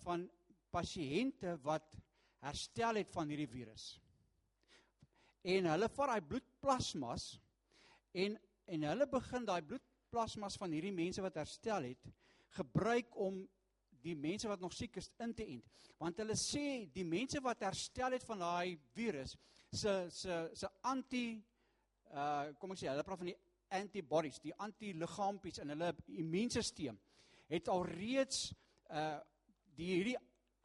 van 0.06 0.24
pasiënte 0.72 1.58
wat 1.66 1.98
herstel 2.42 3.02
het 3.02 3.12
van 3.14 3.30
hierdie 3.30 3.50
virus. 3.50 3.98
En 5.44 5.68
hulle 5.72 5.90
vat 5.92 6.14
daai 6.14 6.30
bloedplasmas 6.34 7.34
en 8.14 8.40
en 8.72 8.86
hulle 8.88 9.08
begin 9.10 9.46
daai 9.46 9.62
bloedplasmas 9.68 10.56
van 10.62 10.72
hierdie 10.72 10.94
mense 10.96 11.24
wat 11.24 11.40
herstel 11.42 11.90
het 11.90 12.12
gebruik 12.56 13.16
om 13.20 13.42
die 14.02 14.16
mense 14.16 14.48
wat 14.48 14.62
nog 14.64 14.74
siek 14.74 14.96
is 15.02 15.10
in 15.20 15.34
te 15.36 15.46
ent. 15.46 15.66
Want 16.00 16.22
hulle 16.22 16.38
sê 16.40 16.86
die 16.94 17.06
mense 17.06 17.42
wat 17.44 17.66
herstel 17.66 18.16
het 18.16 18.24
van 18.26 18.46
daai 18.46 18.78
virus 18.96 19.36
se 19.72 19.94
se 20.10 20.38
se 20.54 20.70
anti 20.88 21.42
uh 22.14 22.52
kom 22.60 22.74
ek 22.74 22.82
sê 22.82 22.90
hulle 22.90 23.04
praat 23.08 23.24
van 23.24 23.32
die 23.32 23.40
antibodies, 23.72 24.42
die 24.44 24.56
antiliggaampies 24.60 25.62
in 25.64 25.72
hulle 25.74 25.94
immuunstelsel 26.08 26.98
het 27.52 27.70
al 27.72 27.86
reeds 27.88 28.50
uh 28.92 29.20
die 29.78 29.96
hierdie 29.96 30.18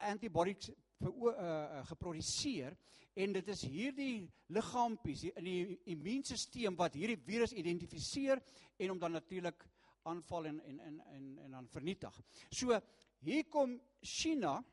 antibodies 0.03 0.69
vir 0.99 1.37
uh, 1.37 1.83
geproduseer 1.87 2.75
en 3.17 3.33
dit 3.33 3.49
is 3.53 3.63
hierdie 3.65 4.27
liggaampies 4.53 5.23
in 5.31 5.47
die 5.47 5.77
immuunstelsel 5.93 6.75
wat 6.77 6.97
hierdie 6.97 7.17
virus 7.25 7.53
identifiseer 7.57 8.41
en 8.77 8.93
hom 8.93 9.01
dan 9.01 9.17
natuurlik 9.17 9.65
aanval 10.07 10.51
en 10.51 10.59
en 10.69 10.79
en 10.79 10.99
en 11.15 11.25
en 11.45 11.51
dan 11.51 11.67
vernietig. 11.67 12.21
So 12.51 12.77
hier 13.25 13.47
kom 13.49 13.79
China 14.01 14.63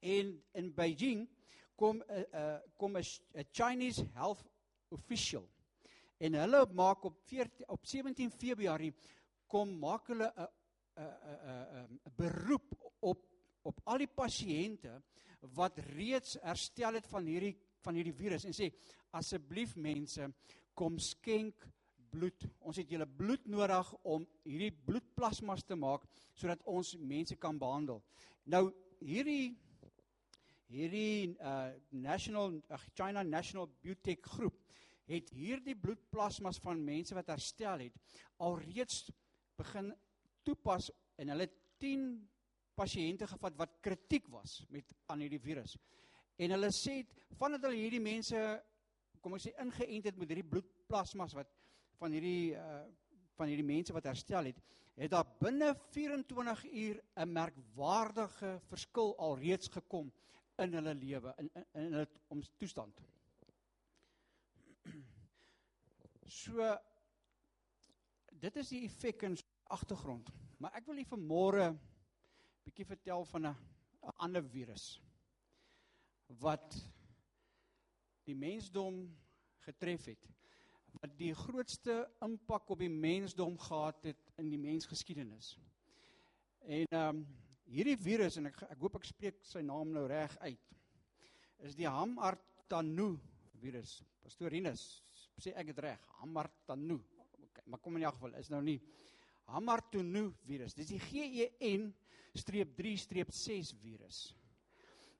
en 0.00 0.34
in 0.52 0.74
Beijing 0.74 1.28
kom 1.76 2.02
'n 2.02 2.04
uh, 2.10 2.24
uh, 2.32 2.58
kom 2.76 2.96
'n 2.96 3.04
Chinese 3.52 4.04
health 4.14 4.44
official 4.88 5.48
en 6.18 6.34
hulle 6.34 6.66
maak 6.72 7.04
op 7.04 7.18
14 7.28 7.68
op 7.68 7.86
17 7.86 8.30
Februarie 8.30 8.94
kom 9.46 9.78
maak 9.78 10.06
hulle 10.12 10.32
'n 10.36 10.48
'n 10.96 11.98
'n 11.98 12.00
beroep 12.16 12.74
op 13.00 13.26
op 13.62 13.80
al 13.84 13.98
die 13.98 14.10
pasiënte 14.10 15.02
wat 15.56 15.78
reeds 15.78 16.36
herstel 16.42 16.94
het 16.94 17.06
van 17.06 17.26
hierdie 17.26 17.56
van 17.84 17.94
hierdie 17.94 18.16
virus 18.16 18.44
en 18.44 18.56
sê 18.56 18.70
asseblief 19.10 19.76
mense 19.76 20.28
kom 20.74 20.98
skenk 20.98 21.66
bloed. 22.14 22.46
Ons 22.60 22.78
het 22.80 22.90
julle 22.90 23.06
bloed 23.06 23.46
nodig 23.50 23.90
om 24.02 24.24
hierdie 24.46 24.72
bloedplasmas 24.86 25.64
te 25.66 25.76
maak 25.78 26.06
sodat 26.34 26.62
ons 26.70 26.94
mense 27.00 27.36
kan 27.36 27.58
behandel. 27.58 28.02
Nou 28.44 28.70
hierdie 29.00 29.54
hierdie 30.74 31.34
uh 31.38 31.70
National 31.90 32.56
uh, 32.72 32.78
China 32.96 33.22
National 33.22 33.68
Biotech 33.82 34.24
groep 34.36 34.56
het 35.10 35.30
hierdie 35.36 35.76
bloedplasmas 35.76 36.60
van 36.64 36.80
mense 36.84 37.14
wat 37.14 37.32
herstel 37.34 37.86
het 37.86 38.20
alreeds 38.42 39.10
begin 39.58 39.92
toepas 40.44 40.90
en 41.20 41.32
hulle 41.34 41.48
10 41.82 42.06
pasiënte 42.74 43.28
gevat 43.30 43.58
wat 43.58 43.76
kritiek 43.84 44.26
was 44.32 44.62
met 44.70 44.94
aan 45.06 45.22
hierdie 45.22 45.42
virus. 45.42 45.76
En 46.40 46.54
hulle 46.56 46.70
sê 46.74 47.02
vandat 47.38 47.66
hulle 47.66 47.78
hierdie 47.78 48.02
mense 48.02 48.40
kom 49.22 49.36
ons 49.36 49.46
sê 49.46 49.54
ingeënt 49.62 50.10
het 50.10 50.18
met 50.20 50.32
hierdie 50.32 50.50
bloedplasmas 50.50 51.36
wat 51.38 51.50
van 52.00 52.14
hierdie 52.16 52.54
uh 52.58 52.84
van 53.34 53.50
hierdie 53.50 53.66
mense 53.66 53.90
wat 53.90 54.04
herstel 54.06 54.46
het, 54.46 54.58
het 54.94 55.10
daar 55.10 55.26
binne 55.40 55.72
24 55.90 56.60
uur 56.70 57.00
'n 57.16 57.32
merkwaardige 57.32 58.60
verskil 58.68 59.16
alreeds 59.18 59.68
gekom 59.68 60.12
in 60.62 60.74
hulle 60.78 60.94
lewe 60.94 61.34
in 61.38 61.50
in, 61.54 61.64
in 61.72 61.92
hulle 61.98 62.44
toestand. 62.58 63.00
So 66.28 66.68
dit 68.40 68.56
is 68.56 68.70
die 68.72 68.84
effek 68.86 69.22
in 69.28 69.36
agtergrond. 69.72 70.30
Maar 70.58 70.78
ek 70.78 70.86
wil 70.88 71.00
u 71.00 71.06
vanmôre 71.08 71.66
bietjie 72.64 72.86
vertel 72.88 73.24
van 73.28 73.46
'n 73.46 73.56
ander 74.16 74.44
virus 74.44 75.00
wat 76.40 76.76
die 78.24 78.34
mensdom 78.34 79.04
getref 79.66 80.06
het 80.08 80.28
wat 81.00 81.16
die 81.18 81.34
grootste 81.34 81.96
impak 82.24 82.70
op 82.70 82.78
die 82.78 82.90
mensdom 82.90 83.58
gehad 83.58 84.04
het 84.04 84.32
in 84.38 84.48
die 84.48 84.58
mensgeskiedenis. 84.58 85.58
En 86.64 86.86
ehm 86.86 87.16
um, 87.16 87.26
hierdie 87.64 87.96
virus 87.96 88.36
en 88.36 88.46
ek 88.46 88.62
ek 88.62 88.80
hoop 88.80 88.96
ek 88.96 89.04
spreek 89.08 89.44
sy 89.44 89.60
naam 89.64 89.92
nou 89.92 90.06
reg 90.06 90.36
uit. 90.38 90.74
Is 91.58 91.74
die 91.74 91.88
Hamartanu 91.88 93.18
virus. 93.60 94.02
Pastorinus 94.22 95.02
sê 95.40 95.50
ek 95.58 95.66
dit 95.72 95.80
reg. 95.84 96.00
Hamartanu. 96.20 96.98
Okay, 97.48 97.64
maar 97.66 97.80
kom 97.82 97.96
in 97.98 98.06
elk 98.06 98.16
geval 98.18 98.34
is 98.40 98.50
nou 98.52 98.62
nie 98.64 98.80
Hamartanu 99.50 100.24
virus. 100.46 100.76
Dis 100.76 100.92
die 100.94 101.02
GEN-3-6 101.02 103.74
virus. 103.82 104.18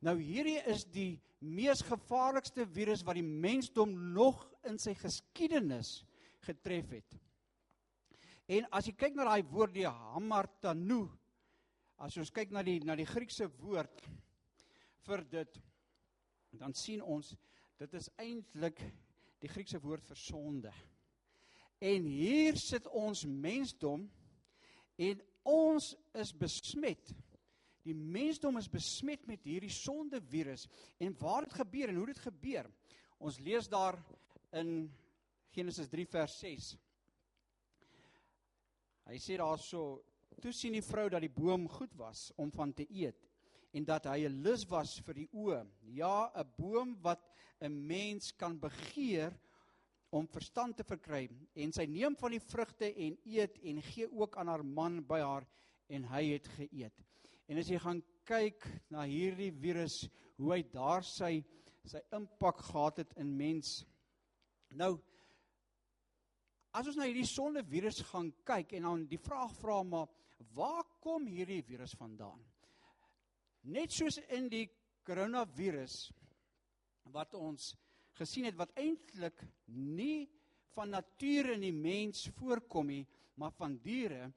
Nou 0.04 0.16
hierdie 0.20 0.60
is 0.68 0.82
die 0.92 1.20
mees 1.44 1.82
gevaarlikste 1.84 2.66
virus 2.68 3.04
wat 3.04 3.16
die 3.18 3.24
mensdom 3.24 4.12
nog 4.14 4.54
in 4.68 4.78
sy 4.80 4.94
geskiedenis 4.96 6.04
getref 6.44 6.90
het. 6.92 7.16
En 8.48 8.66
as 8.76 8.88
jy 8.88 8.94
kyk 8.96 9.16
na 9.16 9.24
daai 9.28 9.44
woord 9.48 9.72
die 9.76 9.88
hamartanu, 9.88 11.06
as 12.04 12.16
ons 12.20 12.32
kyk 12.34 12.52
na 12.52 12.64
die 12.66 12.80
na 12.84 12.96
die 12.98 13.08
Griekse 13.08 13.48
woord 13.62 14.02
vir 15.06 15.24
dit, 15.30 15.60
dan 16.60 16.74
sien 16.76 17.00
ons 17.00 17.32
dit 17.80 17.96
is 17.96 18.10
eintlik 18.20 18.82
die 19.44 19.52
Griekse 19.52 19.80
woord 19.82 20.06
vir 20.08 20.18
sonde. 20.18 20.72
En 21.84 22.08
hier 22.08 22.56
sit 22.60 22.86
ons 22.88 23.24
mensdom 23.28 24.06
en 24.96 25.22
ons 25.44 25.90
is 26.16 26.32
besmet 26.38 27.12
Die 27.84 27.94
mensdom 27.94 28.56
is 28.56 28.68
besmet 28.72 29.26
met 29.28 29.44
hierdie 29.44 29.72
sonde 29.72 30.20
virus 30.24 30.64
en 31.04 31.12
waar 31.20 31.44
dit 31.44 31.56
gebeur 31.58 31.90
en 31.92 31.98
hoe 32.00 32.06
dit 32.08 32.22
gebeur. 32.24 32.70
Ons 33.20 33.38
lees 33.44 33.68
daar 33.68 33.98
in 34.56 34.88
Genesis 35.52 35.90
3 35.92 36.06
vers 36.08 36.38
6. 36.40 36.70
Hy 39.04 39.18
sê 39.20 39.36
daarso: 39.36 40.00
"Toe 40.40 40.52
sien 40.52 40.72
die 40.72 40.84
vrou 40.84 41.10
dat 41.12 41.20
die 41.20 41.32
boom 41.32 41.68
goed 41.68 41.92
was 42.00 42.30
om 42.40 42.50
van 42.50 42.72
te 42.72 42.86
eet 42.88 43.20
en 43.74 43.84
dat 43.84 44.06
hy 44.06 44.26
'n 44.26 44.42
lus 44.42 44.64
was 44.70 44.98
vir 45.06 45.14
die 45.14 45.28
oë, 45.32 45.66
ja, 45.82 46.30
'n 46.34 46.52
boom 46.56 46.96
wat 47.02 47.22
'n 47.60 47.86
mens 47.86 48.32
kan 48.32 48.58
begeer 48.58 49.34
om 50.10 50.28
verstand 50.28 50.76
te 50.76 50.84
verkry 50.84 51.28
en 51.54 51.72
sy 51.72 51.86
neem 51.86 52.16
van 52.16 52.30
die 52.30 52.40
vrugte 52.40 52.94
en 52.94 53.18
eet 53.24 53.58
en 53.62 53.82
gee 53.82 54.06
ook 54.10 54.36
aan 54.36 54.48
haar 54.48 54.64
man 54.64 55.02
by 55.02 55.20
haar 55.20 55.46
en 55.88 56.04
hy 56.04 56.24
het 56.32 56.48
geëet." 56.48 57.04
En 57.48 57.58
as 57.58 57.68
jy 57.68 57.78
gaan 57.78 58.02
kyk 58.24 58.64
na 58.90 59.04
hierdie 59.04 59.52
virus, 59.52 60.08
hoe 60.36 60.52
hy 60.52 60.62
daar 60.62 61.02
sy 61.02 61.44
sy 61.84 62.00
impak 62.16 62.62
gehad 62.64 62.96
het 62.96 63.12
in 63.20 63.36
mens. 63.36 63.84
Nou 64.70 64.98
as 66.72 66.86
ons 66.86 66.96
na 66.96 67.04
hierdie 67.04 67.28
sonde 67.28 67.62
virus 67.62 68.00
gaan 68.08 68.32
kyk 68.44 68.72
en 68.72 68.82
dan 68.82 69.06
die 69.06 69.20
vraag 69.20 69.52
vra 69.60 69.82
maar 69.82 70.08
waar 70.54 70.84
kom 71.00 71.26
hierdie 71.26 71.62
virus 71.62 71.92
vandaan? 71.98 72.40
Net 73.64 73.92
soos 73.96 74.18
in 74.36 74.50
die 74.52 74.66
koronavirus 75.06 76.10
wat 77.14 77.32
ons 77.38 77.72
gesien 78.18 78.48
het 78.48 78.56
wat 78.58 78.74
eintlik 78.80 79.40
nie 79.72 80.26
van 80.74 80.92
nature 80.92 81.54
in 81.54 81.64
die 81.64 81.74
mens 81.74 82.26
voorkom 82.36 82.90
nie, 82.90 83.04
maar 83.40 83.54
van 83.56 83.78
diere 83.82 84.28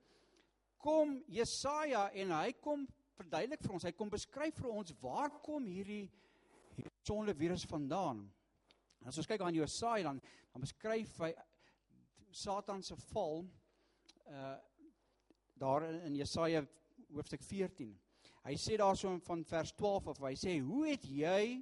kom 0.82 1.18
Jesaja 1.28 2.08
en 2.14 2.32
hy 2.38 2.54
kom 2.62 2.86
verduidelik 3.18 3.64
vir 3.66 3.74
ons, 3.74 3.86
hy 3.88 3.94
kom 3.98 4.12
beskryf 4.14 4.62
vir 4.62 4.72
ons 4.72 4.96
waar 5.02 5.34
kom 5.44 5.66
hierdie 5.68 6.06
hierdie 6.78 6.94
sonde 7.02 7.34
virus 7.34 7.66
vandaan. 7.66 8.22
As 9.08 9.18
ons 9.18 9.28
kyk 9.28 9.42
aan 9.42 9.58
Jesaja 9.58 10.06
dan 10.12 10.22
dan 10.54 10.64
beskryf 10.64 11.20
hy 11.22 11.34
Satan 12.32 12.84
se 12.84 12.96
val 13.12 13.44
uh 14.32 14.56
daar 15.58 15.82
in 16.06 16.14
Jesaja 16.14 16.60
hoofstuk 17.10 17.42
14. 17.42 17.96
Hy 18.48 18.54
sê 18.56 18.78
daarso 18.80 19.10
van 19.28 19.42
vers 19.44 19.74
12 19.76 20.06
of 20.08 20.20
hy 20.24 20.30
sê 20.40 20.54
hoe 20.64 20.86
het 20.88 21.04
jy 21.04 21.58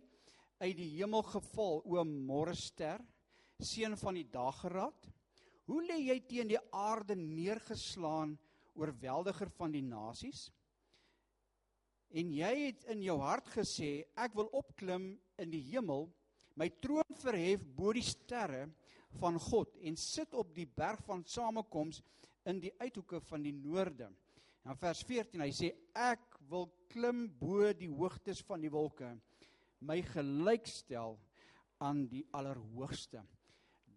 uit 0.62 0.75
die 0.77 0.92
hemel 1.00 1.24
geval 1.25 1.80
o 1.82 2.04
môrester 2.06 3.01
seun 3.58 3.96
van 3.98 4.20
die 4.20 4.27
dageraad? 4.30 5.08
Hoe 5.65 5.80
lê 5.82 5.98
jy 6.04 6.20
teen 6.30 6.51
die 6.51 6.60
aarde 6.70 7.15
neergeslaan 7.18 8.36
oorweldiger 8.77 9.50
van 9.58 9.74
die 9.74 9.82
nasies? 9.82 10.44
En 12.13 12.30
jy 12.38 12.54
het 12.68 12.86
in 12.94 13.01
jou 13.08 13.18
hart 13.24 13.50
gesê 13.56 13.89
ek 14.13 14.38
wil 14.38 14.54
opklim 14.54 15.10
in 15.42 15.50
die 15.56 15.63
hemel, 15.72 16.06
my 16.54 16.70
troon 16.86 17.18
verhef 17.24 17.65
bo 17.65 17.96
die 17.98 18.06
sterre 18.06 18.68
van 19.18 19.42
God 19.42 19.74
en 19.82 19.98
sit 19.98 20.38
op 20.38 20.54
die 20.54 20.70
berg 20.70 21.01
van 21.10 21.25
samekoms 21.25 22.04
in 22.46 22.62
die 22.62 22.75
uithoeke 22.77 23.25
van 23.25 23.42
die 23.42 23.58
noorde. 23.58 24.13
En 24.70 24.77
vers 24.77 25.01
14 25.10 25.42
hy 25.42 25.51
sê 25.54 25.74
ek 25.98 26.35
wil 26.50 26.70
klim 26.92 27.25
bo 27.40 27.72
die 27.74 27.90
hoogtes 27.90 28.42
van 28.46 28.62
die 28.64 28.72
wolke, 28.72 29.12
my 29.80 30.02
gelykstel 30.14 31.18
aan 31.84 32.06
die 32.12 32.25
allerhoogste. 32.34 33.24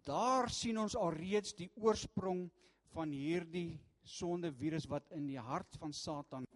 daar 0.09 0.49
sien 0.49 0.79
ons 0.81 0.95
alreeds 0.97 1.53
die 1.53 1.69
oorsprong 1.77 2.47
van 2.95 3.11
hierdie 3.13 3.77
sondevirus 4.09 4.87
wat 4.89 5.11
in 5.13 5.27
die 5.29 5.37
hart 5.37 5.77
van 5.77 5.93
Satan 5.93 6.47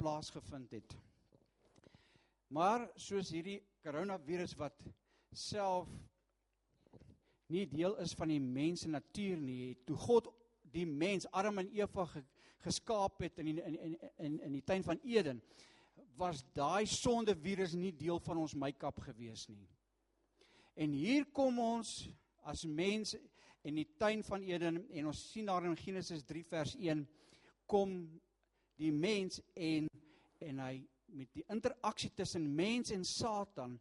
plaasgevind 0.00 0.72
het. 0.72 0.94
Maar 2.48 2.86
soos 2.96 3.28
hierdie 3.34 3.58
koronavirus 3.84 4.54
wat 4.56 4.80
self 5.36 5.90
nie 7.52 7.66
deel 7.68 7.98
is 8.00 8.14
van 8.16 8.32
die 8.32 8.40
mens 8.40 8.86
se 8.86 8.88
natuur 8.88 9.36
nie, 9.36 9.74
toe 9.84 9.96
God 10.06 10.30
die 10.74 10.86
mens 10.88 11.28
Adam 11.30 11.60
en 11.60 11.70
Eva 11.76 12.06
geskaap 12.64 13.22
het 13.24 13.38
in 13.42 13.52
die, 13.52 13.62
in 13.62 13.96
in 14.18 14.40
in 14.48 14.58
die 14.58 14.64
tuin 14.64 14.84
van 14.86 15.00
Eden, 15.04 15.42
was 16.16 16.44
daai 16.54 16.86
sondevirus 16.86 17.74
nie 17.74 17.92
deel 17.96 18.20
van 18.22 18.38
ons 18.42 18.54
make-up 18.54 19.00
gewees 19.06 19.48
nie. 19.48 19.68
En 20.74 20.92
hier 20.92 21.26
kom 21.32 21.58
ons 21.58 21.94
as 22.44 22.64
mens 22.64 23.14
in 23.64 23.78
die 23.80 23.88
tuin 23.98 24.22
van 24.26 24.42
Eden 24.42 24.82
en 24.90 25.10
ons 25.10 25.22
sien 25.32 25.46
daar 25.48 25.64
in 25.64 25.76
Genesis 25.78 26.24
3 26.28 26.44
vers 26.50 26.74
1 26.76 27.06
kom 27.70 27.94
die 28.80 28.92
mens 28.92 29.40
en 29.54 29.88
en 30.44 30.60
hy 30.60 30.74
met 31.14 31.30
die 31.32 31.44
interaksie 31.48 32.10
tussen 32.12 32.44
mens 32.56 32.90
en 32.92 33.04
Satan 33.06 33.78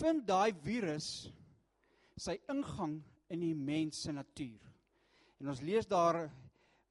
vind 0.00 0.24
daai 0.26 0.52
virus 0.64 1.28
sy 2.18 2.38
ingang 2.50 2.98
in 3.32 3.42
die 3.44 3.54
mens 3.54 4.02
se 4.04 4.12
natuur. 4.12 4.60
En 5.40 5.52
ons 5.52 5.62
lees 5.64 5.86
daar 5.88 6.24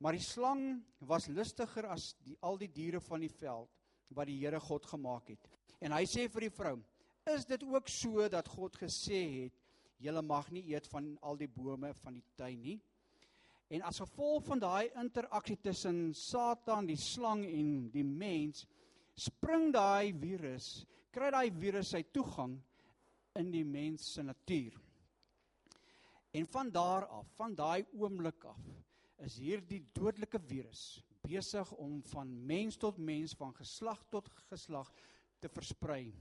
maar 0.02 0.18
die 0.18 0.26
slang 0.26 0.82
was 1.06 1.30
lustiger 1.30 1.86
as 1.94 2.16
die 2.26 2.38
al 2.42 2.58
die 2.58 2.72
diere 2.74 3.00
van 3.06 3.22
die 3.22 3.32
veld 3.32 3.70
wat 4.18 4.28
die 4.28 4.40
Here 4.42 4.60
God 4.60 4.86
gemaak 4.90 5.30
het. 5.30 5.46
En 5.80 5.94
hy 5.94 6.04
sê 6.10 6.26
vir 6.28 6.50
die 6.50 6.56
vrou: 6.56 6.80
"Is 7.30 7.46
dit 7.46 7.64
ook 7.64 7.88
so 7.88 8.28
dat 8.28 8.50
God 8.50 8.76
gesê 8.82 9.22
het 9.44 9.62
julle 10.02 10.22
mag 10.26 10.50
nie 10.52 10.64
eet 10.74 10.88
van 10.90 11.14
al 11.22 11.38
die 11.38 11.50
bome 11.50 11.94
van 12.02 12.18
die 12.18 12.26
tuin 12.38 12.62
nie. 12.62 12.80
En 13.72 13.86
as 13.88 14.02
gevolg 14.04 14.44
van 14.50 14.60
daai 14.60 14.90
interaksie 15.00 15.58
tussen 15.64 16.10
Satan, 16.18 16.90
die 16.90 17.00
slang 17.00 17.46
en 17.48 17.90
die 17.94 18.04
mens, 18.04 18.66
spring 19.16 19.70
daai 19.72 20.12
virus, 20.18 20.82
kry 21.14 21.30
daai 21.32 21.52
virus 21.56 21.94
sy 21.94 22.04
toegang 22.12 22.58
in 23.40 23.52
die 23.54 23.64
mens 23.64 24.10
se 24.16 24.26
natuur. 24.26 24.76
En 26.36 26.48
van 26.48 26.72
daar 26.72 27.08
af, 27.12 27.32
van 27.38 27.56
daai 27.56 27.86
oomblik 28.00 28.44
af, 28.50 28.60
is 29.22 29.38
hierdie 29.38 29.84
dodelike 29.94 30.40
virus 30.40 31.02
besig 31.22 31.72
om 31.78 32.02
van 32.10 32.30
mens 32.46 32.78
tot 32.82 32.98
mens, 32.98 33.36
van 33.38 33.54
geslag 33.54 34.02
tot 34.10 34.30
geslag 34.50 34.90
te 35.40 35.50
versprei 35.50 36.12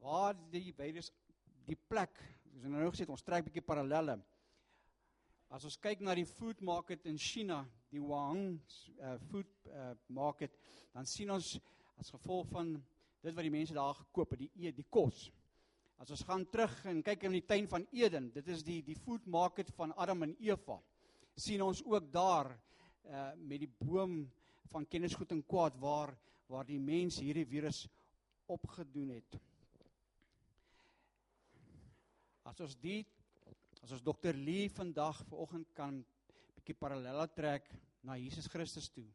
waar 0.00 0.36
die 0.50 0.72
virus 0.74 1.10
die 1.68 1.76
plek, 1.76 2.16
het 2.56 2.68
nou 2.72 2.88
gesê 2.90 3.06
ons 3.08 3.22
trek 3.22 3.44
'n 3.44 3.48
bietjie 3.48 3.66
parallelle. 3.66 4.18
As 5.50 5.64
ons 5.64 5.76
kyk 5.76 6.00
na 6.00 6.14
die 6.14 6.26
food 6.26 6.60
market 6.60 7.04
in 7.06 7.18
China, 7.18 7.66
die 7.90 8.00
Wuhan 8.00 8.60
uh, 9.00 9.16
food 9.30 9.50
uh, 9.66 9.92
market, 10.08 10.56
dan 10.94 11.06
sien 11.06 11.30
ons 11.30 11.58
as 11.98 12.10
gevolg 12.10 12.46
van 12.48 12.72
dit 13.20 13.34
wat 13.34 13.42
die 13.42 13.50
mense 13.50 13.74
daar 13.74 13.94
gekoop 13.94 14.30
het, 14.30 14.38
die 14.38 14.66
eet, 14.66 14.76
die 14.76 14.86
kos. 14.88 15.30
As 16.00 16.08
ons 16.14 16.22
gaan 16.24 16.46
terug 16.48 16.72
en 16.88 17.02
kyk 17.04 17.26
in 17.28 17.34
die 17.36 17.44
tuin 17.44 17.66
van 17.68 17.84
Eden, 17.92 18.30
dit 18.32 18.46
is 18.48 18.62
die 18.64 18.78
die 18.86 18.96
food 18.96 19.26
market 19.28 19.68
van 19.76 19.92
Adam 20.00 20.24
en 20.24 20.32
Eva. 20.40 20.78
sien 21.36 21.62
ons 21.62 21.82
ook 21.84 22.12
daar 22.12 22.50
uh 23.04 23.32
met 23.36 23.60
die 23.60 23.70
boom 23.78 24.30
van 24.72 24.86
kennis 24.86 25.14
goed 25.14 25.32
en 25.32 25.42
kwaad 25.42 25.76
waar 25.80 26.16
waar 26.48 26.66
die 26.66 26.80
mens 26.80 27.18
hierdie 27.20 27.46
virus 27.46 27.86
opgedoen 28.46 29.14
het. 29.14 29.38
As 32.44 32.60
ons 32.60 32.76
die 32.76 33.04
as 33.82 33.92
ons 33.92 34.02
dokter 34.02 34.34
Lee 34.34 34.68
vandag 34.68 35.22
vanoggend 35.28 35.68
kan 35.74 36.02
bietjie 36.56 36.76
parallelle 36.76 37.28
trek 37.36 37.70
na 38.02 38.16
Jesus 38.16 38.48
Christus 38.48 38.88
toe. 38.88 39.06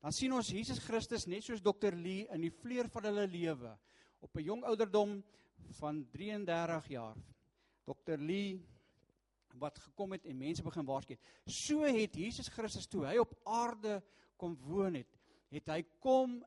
Dan 0.00 0.12
sien 0.12 0.32
ons 0.32 0.48
Jesus 0.52 0.80
Christus 0.84 1.26
net 1.26 1.44
soos 1.44 1.62
dokter 1.64 1.96
Lee 1.96 2.26
in 2.32 2.44
die 2.44 2.52
vleur 2.52 2.88
van 2.92 3.08
hulle 3.08 3.26
lewe 3.26 3.76
op 4.20 4.36
'n 4.36 4.44
jong 4.44 4.64
ouderdom 4.64 5.22
van 5.78 6.02
33 6.10 6.88
jaar. 6.88 7.16
Dokter 7.84 8.18
Lee 8.18 8.62
wat 9.58 9.78
gekom 9.78 10.12
het 10.16 10.24
en 10.26 10.38
mense 10.38 10.62
begin 10.62 10.86
waarsku. 10.86 11.16
So 11.46 11.86
het 11.86 12.16
Jesus 12.18 12.48
Christus 12.50 12.88
toe 12.90 13.04
hy 13.06 13.18
op 13.22 13.36
aarde 13.46 14.00
kom 14.40 14.56
woon 14.66 14.98
het, 14.98 15.20
het 15.54 15.70
hy 15.70 15.84
kom 16.02 16.40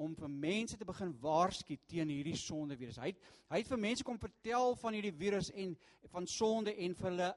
om 0.00 0.14
vir 0.16 0.32
mense 0.32 0.78
te 0.80 0.88
begin 0.88 1.12
waarsku 1.22 1.76
teen 1.90 2.10
hierdie 2.10 2.38
sonde 2.38 2.76
virus. 2.80 2.98
Hy 2.98 3.12
het, 3.12 3.22
hy 3.52 3.60
het 3.60 3.70
vir 3.70 3.82
mense 3.84 4.06
kom 4.06 4.18
vertel 4.18 4.74
van 4.80 4.96
hierdie 4.96 5.14
virus 5.14 5.50
en 5.52 5.76
van 6.10 6.26
sonde 6.30 6.74
en 6.74 6.96
vir 6.96 7.10
hulle 7.10 7.30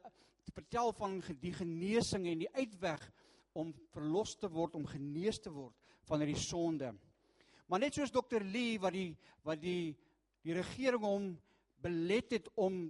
vertel 0.54 0.94
van 0.98 1.18
die 1.42 1.54
genesing 1.56 2.28
en 2.30 2.44
die 2.44 2.52
uitweg 2.56 3.04
om 3.58 3.72
verlos 3.94 4.36
te 4.40 4.50
word, 4.50 4.76
om 4.78 4.86
genees 4.90 5.40
te 5.42 5.52
word 5.54 5.76
van 6.10 6.24
hierdie 6.24 6.42
sonde. 6.42 6.94
Maar 7.68 7.86
net 7.86 7.98
soos 7.98 8.14
dokter 8.14 8.44
Lee 8.46 8.80
wat 8.82 8.96
die 8.96 9.12
wat 9.44 9.62
die 9.62 9.94
die 10.44 10.56
regering 10.56 11.04
hom 11.04 11.32
belet 11.84 12.40
het 12.40 12.50
om 12.56 12.86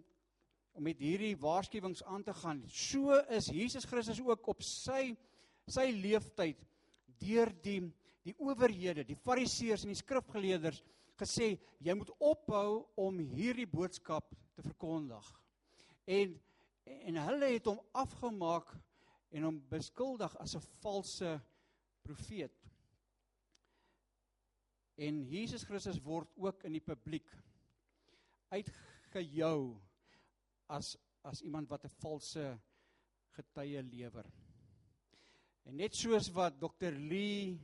om 0.74 0.88
met 0.88 0.98
hierdie 0.98 1.36
waarskuwings 1.38 2.02
aan 2.10 2.24
te 2.26 2.34
gaan. 2.34 2.64
So 2.66 3.14
is 3.30 3.52
Jesus 3.54 3.86
Christus 3.86 4.18
ook 4.26 4.48
op 4.50 4.64
sy 4.66 5.12
sy 5.70 5.92
leeftyd 5.94 6.64
deur 7.22 7.52
die 7.62 7.84
die 8.24 8.34
owerhede, 8.40 9.04
die 9.04 9.20
fariseërs 9.20 9.84
en 9.84 9.92
die 9.92 10.00
skrifgeleerders 10.00 10.80
gesê 11.20 11.54
jy 11.84 11.96
moet 11.98 12.10
ophou 12.24 12.88
om 13.00 13.20
hierdie 13.20 13.68
boodskap 13.70 14.32
te 14.56 14.66
verkondig. 14.66 15.28
En 16.08 16.34
en 16.84 17.22
hulle 17.28 17.54
het 17.54 17.68
hom 17.70 17.80
afgemaak 17.96 18.74
en 19.34 19.46
hom 19.48 19.62
beskuldig 19.70 20.34
as 20.42 20.56
'n 20.56 20.66
valse 20.82 21.40
profeet. 22.02 22.63
En 24.96 25.24
Jesus 25.26 25.64
Christus 25.66 26.02
word 26.06 26.30
ook 26.38 26.64
in 26.68 26.78
die 26.78 26.84
publiek 26.84 27.30
uitgejou 28.54 29.74
as 30.70 30.96
as 31.24 31.40
iemand 31.42 31.70
wat 31.72 31.86
'n 31.86 31.96
valse 32.04 32.60
getuie 33.32 33.82
lewer. 33.84 34.28
En 35.64 35.76
net 35.76 35.96
soos 35.96 36.28
wat 36.36 36.60
Dr 36.60 36.92
Lee 36.92 37.60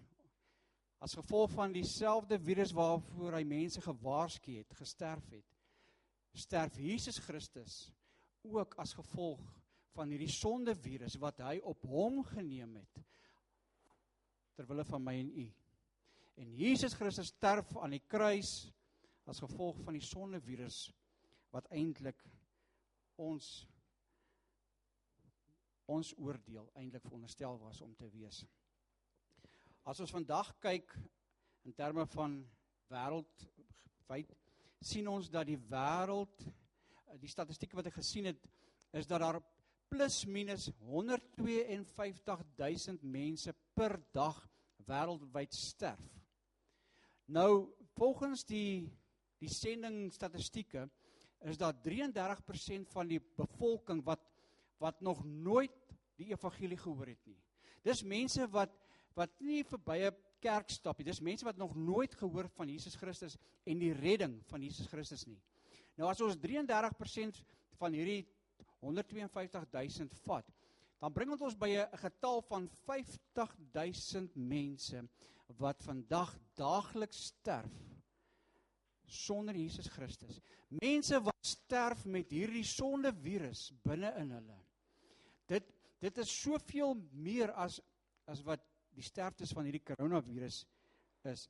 as 1.00 1.14
gevolg 1.14 1.52
van 1.52 1.72
dieselfde 1.72 2.40
virus 2.40 2.72
waarvoor 2.72 3.34
hy 3.34 3.44
mense 3.44 3.82
gewaarsku 3.82 4.56
het, 4.58 4.74
gesterf 4.74 5.30
het, 5.30 5.58
sterf 6.34 6.78
Jesus 6.78 7.20
Christus 7.20 7.92
ook 8.48 8.76
as 8.80 8.94
gevolg 8.94 9.44
van 9.96 10.10
hierdie 10.10 10.32
sonde 10.32 10.76
virus 10.76 11.18
wat 11.20 11.40
hy 11.44 11.58
op 11.64 11.84
hom 11.84 12.22
geneem 12.24 12.76
het 12.80 13.02
ter 14.56 14.68
wille 14.68 14.84
van 14.84 15.04
my 15.04 15.16
en 15.20 15.32
u. 15.40 15.48
En 16.40 16.54
Jesus 16.56 16.94
Christus 16.96 17.34
sterf 17.34 17.74
aan 17.84 17.92
die 17.98 18.06
kruis 18.08 18.72
as 19.28 19.42
gevolg 19.44 19.76
van 19.84 19.98
die 19.98 20.06
sonde 20.06 20.40
virus 20.42 20.92
wat 21.52 21.68
eintlik 21.76 22.22
ons 23.20 23.68
ons 25.90 26.14
oordeel 26.22 26.70
eintlik 26.80 27.04
veronderstel 27.04 27.60
was 27.60 27.82
om 27.84 27.92
te 27.98 28.08
wees. 28.14 28.46
As 29.84 30.00
ons 30.00 30.14
vandag 30.16 30.54
kyk 30.64 30.96
in 31.68 31.74
terme 31.76 32.06
van 32.14 32.48
wêreldwyd 32.94 34.32
sien 34.80 35.12
ons 35.12 35.28
dat 35.34 35.44
die 35.50 35.60
wêreld 35.68 36.46
die 37.20 37.34
statistieke 37.34 37.76
wat 37.76 37.88
ek 37.92 38.00
gesien 38.00 38.26
het 38.30 38.40
is 38.96 39.10
dat 39.10 39.20
daar 39.26 39.42
plus 39.92 40.24
minus 40.30 40.70
152000 40.88 43.04
mense 43.04 43.52
per 43.76 44.00
dag 44.16 44.40
wêreldwyd 44.88 45.52
sterf. 45.54 46.19
Nou 47.30 47.70
volgens 47.98 48.46
die 48.50 48.90
die 49.40 49.52
sending 49.54 50.10
statistieke 50.12 50.90
is 51.48 51.58
daar 51.58 51.78
33% 51.86 52.90
van 52.92 53.08
die 53.08 53.22
bevolking 53.22 54.02
wat 54.04 54.26
wat 54.80 55.02
nog 55.04 55.22
nooit 55.26 55.76
die 56.16 56.30
evangelie 56.32 56.78
gehoor 56.80 57.08
het 57.08 57.26
nie. 57.28 57.38
Dis 57.84 58.04
mense 58.04 58.48
wat 58.52 58.74
wat 59.16 59.32
nie 59.40 59.64
verby 59.64 59.98
'n 60.08 60.16
kerk 60.40 60.70
stap 60.70 60.98
nie. 60.98 61.06
Dis 61.06 61.20
mense 61.20 61.46
wat 61.46 61.58
nog 61.58 61.76
nooit 61.76 62.16
gehoor 62.16 62.50
van 62.50 62.70
Jesus 62.70 62.96
Christus 62.96 63.38
en 63.66 63.80
die 63.80 63.94
redding 63.94 64.42
van 64.48 64.62
Jesus 64.62 64.88
Christus 64.88 65.26
nie. 65.26 65.42
Nou 65.96 66.10
as 66.10 66.22
ons 66.22 66.38
33% 66.38 67.44
van 67.78 67.94
hierdie 67.94 68.28
152000 68.80 70.14
vat, 70.24 70.46
dan 71.00 71.14
bring 71.16 71.32
dit 71.32 71.42
ons 71.42 71.58
by 71.58 71.70
'n 71.78 71.98
getal 71.98 72.42
van 72.42 72.68
50000 72.86 74.36
mense 74.36 75.08
wat 75.58 75.84
vandag 75.84 76.38
daagliks 76.56 77.24
sterf 77.32 77.74
sonder 79.10 79.56
Jesus 79.56 79.88
Christus. 79.88 80.42
Mense 80.68 81.24
wat 81.24 81.46
sterf 81.46 82.06
met 82.06 82.32
hierdie 82.32 82.64
sonde 82.64 83.14
virus 83.14 83.74
binne 83.84 84.14
in 84.22 84.32
hulle. 84.32 84.66
Dit 85.48 85.64
dit 86.00 86.18
is 86.18 86.42
soveel 86.42 86.96
meer 87.12 87.52
as 87.52 87.82
as 88.30 88.44
wat 88.46 88.60
die 88.96 89.04
sterftes 89.04 89.52
van 89.56 89.64
hierdie 89.68 89.84
koronavirus 89.84 90.66
is. 91.28 91.50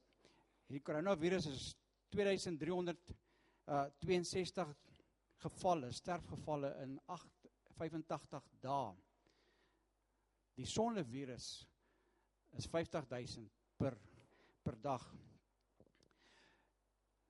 Hierdie 0.69 0.85
koronavirus 0.85 1.45
is 1.51 1.75
2362 2.15 4.63
uh, 4.63 4.69
gevalle, 5.43 5.91
sterfgevalle 5.91 6.71
in 6.83 6.99
8 7.05 7.49
85 7.77 8.43
dae. 8.63 9.08
Die 10.59 10.67
sondevirus 10.67 11.47
is 12.59 12.67
50000 12.67 13.47
per 13.79 13.95
per 14.63 14.75
dag. 14.83 15.05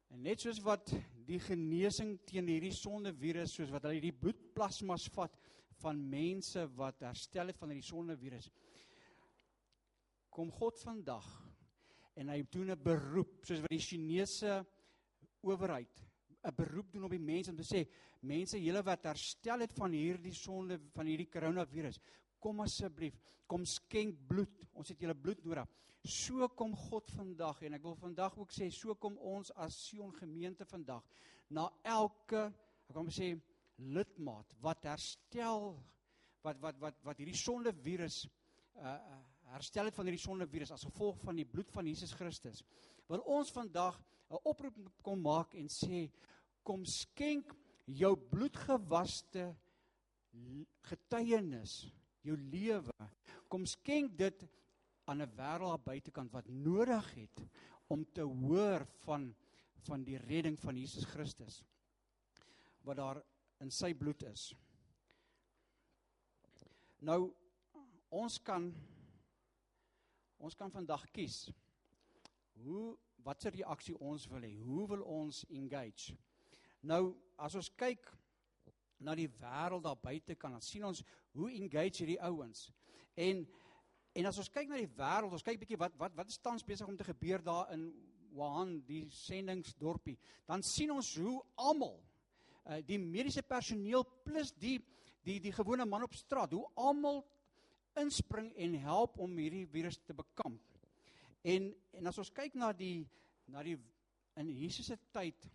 En 0.10 0.24
net 0.26 0.42
soos 0.42 0.58
wat 0.66 0.90
die 1.28 1.38
genesing 1.44 2.16
teen 2.28 2.50
hierdie 2.50 2.74
sondevirus 2.74 3.54
soos 3.54 3.70
wat 3.72 3.86
hulle 3.86 4.02
die 4.02 4.16
bloedplasmas 4.18 5.06
vat 5.14 5.38
van 5.84 6.00
mense 6.10 6.64
wat 6.76 7.06
herstel 7.06 7.52
het 7.52 7.60
van 7.62 7.72
hierdie 7.72 7.86
sondevirus 7.86 8.50
kom 10.34 10.50
God 10.56 10.80
vandag 10.82 11.28
en 12.20 12.32
hy 12.34 12.42
doen 12.52 12.72
'n 12.74 12.84
beroep 12.84 13.46
soos 13.46 13.62
wat 13.62 13.72
die 13.76 13.86
Chinese 13.86 14.58
owerheid 15.46 16.02
'n 16.44 16.56
beroep 16.56 16.92
doen 16.92 17.06
op 17.06 17.12
die 17.12 17.28
mense 17.32 17.52
om 17.52 17.58
te 17.58 17.68
sê 17.68 17.86
mense 18.22 18.58
julle 18.58 18.82
wat 18.84 19.06
herstel 19.06 19.60
het 19.60 19.74
van 19.74 19.92
hierdie 19.92 20.34
sonde 20.34 20.80
van 20.96 21.06
hierdie 21.06 21.30
koronavirus 21.30 22.00
kom 22.40 22.62
asseblief 22.66 23.18
kom 23.48 23.66
skenk 23.66 24.18
bloed 24.28 24.66
ons 24.74 24.90
het 24.90 25.00
julle 25.02 25.16
bloed 25.16 25.44
nodig 25.46 25.68
So 26.08 26.48
kom 26.56 26.76
God 26.88 27.10
vandag 27.12 27.60
en 27.68 27.76
ek 27.76 27.84
wil 27.84 27.98
vandag 28.00 28.38
ook 28.40 28.54
sê 28.56 28.70
so 28.72 28.96
kom 28.96 29.18
ons 29.20 29.52
as 29.60 29.76
Sion 29.90 30.14
gemeente 30.16 30.64
vandag 30.70 31.04
na 31.52 31.66
elke 31.84 32.46
ek 32.88 32.94
kan 32.96 33.10
sê 33.12 33.34
lidmaat 33.80 34.56
wat 34.64 34.88
herstel 34.88 35.74
wat 36.46 36.62
wat 36.64 36.80
wat 36.80 37.04
wat 37.04 37.20
hierdie 37.20 37.36
sonde 37.36 37.74
virus 37.84 38.24
uh, 38.80 38.96
uh 38.96 39.20
herstel 39.50 39.90
het 39.90 39.96
van 39.98 40.06
hierdie 40.06 40.22
sonde 40.22 40.46
virus 40.48 40.72
as 40.72 40.86
gevolg 40.86 41.18
van 41.24 41.40
die 41.40 41.46
bloed 41.50 41.72
van 41.74 41.88
Jesus 41.90 42.12
Christus. 42.14 42.62
Wil 43.10 43.24
ons 43.26 43.50
vandag 43.52 43.98
'n 44.30 44.40
oproep 44.46 44.78
kom 45.02 45.20
maak 45.26 45.56
en 45.58 45.68
sê 45.68 46.08
kom 46.64 46.86
skenk 46.86 47.56
jou 47.88 48.16
bloedgewaste 48.16 49.56
getuienis, 50.86 51.90
jou 52.26 52.38
lewe. 52.38 53.10
Kom 53.48 53.66
skenk 53.66 54.18
dit 54.18 54.46
aan 55.10 55.22
'n 55.22 55.36
wêreld 55.36 55.72
aan 55.72 55.84
buitekant 55.84 56.32
wat 56.32 56.48
nodig 56.48 57.14
het 57.14 57.46
om 57.88 58.06
te 58.14 58.22
hoor 58.22 58.86
van 59.06 59.36
van 59.88 60.04
die 60.04 60.18
redding 60.18 60.60
van 60.60 60.78
Jesus 60.78 61.06
Christus 61.06 61.64
wat 62.84 62.98
daar 62.98 63.24
in 63.64 63.72
sy 63.72 63.94
bloed 63.94 64.24
is. 64.24 64.54
Nou 67.00 67.32
ons 68.10 68.42
kan 68.42 68.74
ons 70.38 70.56
kan 70.56 70.72
vandag 70.72 71.04
kies 71.12 71.50
hoe 72.64 72.98
watse 73.24 73.50
reaksie 73.50 73.98
ons 74.00 74.28
wil 74.32 74.44
hê. 74.44 74.54
Hoe 74.64 74.88
wil 74.88 75.04
ons 75.04 75.44
engage? 75.50 76.16
Nou 76.82 77.16
as 77.36 77.56
ons 77.60 77.72
kyk 77.76 78.12
na 79.00 79.16
die 79.16 79.30
wêreld 79.40 79.84
daar 79.84 80.00
buite 80.00 80.36
kan 80.36 80.56
ons 80.58 80.70
sien 80.70 80.86
ons 80.86 81.04
hoe 81.38 81.50
engage 81.52 82.04
hierdie 82.04 82.22
ouens. 82.22 82.68
En 83.16 83.48
En 84.18 84.26
as 84.26 84.40
ons 84.42 84.50
kyk 84.52 84.70
na 84.72 84.80
die 84.82 84.90
wêreld, 84.98 85.34
ons 85.36 85.46
kyk 85.46 85.60
bietjie 85.62 85.80
wat 85.80 85.94
wat 86.00 86.16
wat 86.18 86.32
is 86.32 86.42
tans 86.42 86.66
besig 86.66 86.88
om 86.90 86.98
te 86.98 87.08
gebeur 87.08 87.44
daar 87.46 87.74
in 87.76 87.90
Wuhan, 88.34 88.76
die 88.86 89.04
sendingsdorpie, 89.14 90.18
dan 90.50 90.64
sien 90.66 90.92
ons 90.94 91.12
hoe 91.18 91.40
almal 91.62 91.96
uh, 92.66 92.80
die 92.86 93.00
mediese 93.02 93.42
personeel 93.46 94.06
plus 94.26 94.52
die 94.62 94.78
die 95.26 95.40
die 95.44 95.54
gewone 95.54 95.86
man 95.86 96.06
op 96.06 96.18
straat, 96.18 96.54
hoe 96.56 96.66
almal 96.80 97.24
inspring 98.00 98.52
en 98.58 98.78
help 98.82 99.18
om 99.22 99.38
hierdie 99.38 99.66
virus 99.70 100.00
te 100.06 100.16
bekamp. 100.18 100.62
En 101.44 101.72
en 102.00 102.12
as 102.12 102.22
ons 102.22 102.34
kyk 102.34 102.58
na 102.58 102.74
die 102.74 103.06
na 103.50 103.64
die 103.66 103.78
in 104.40 104.52
Jesus 104.54 104.90
se 104.90 104.98
tyd 105.14 105.50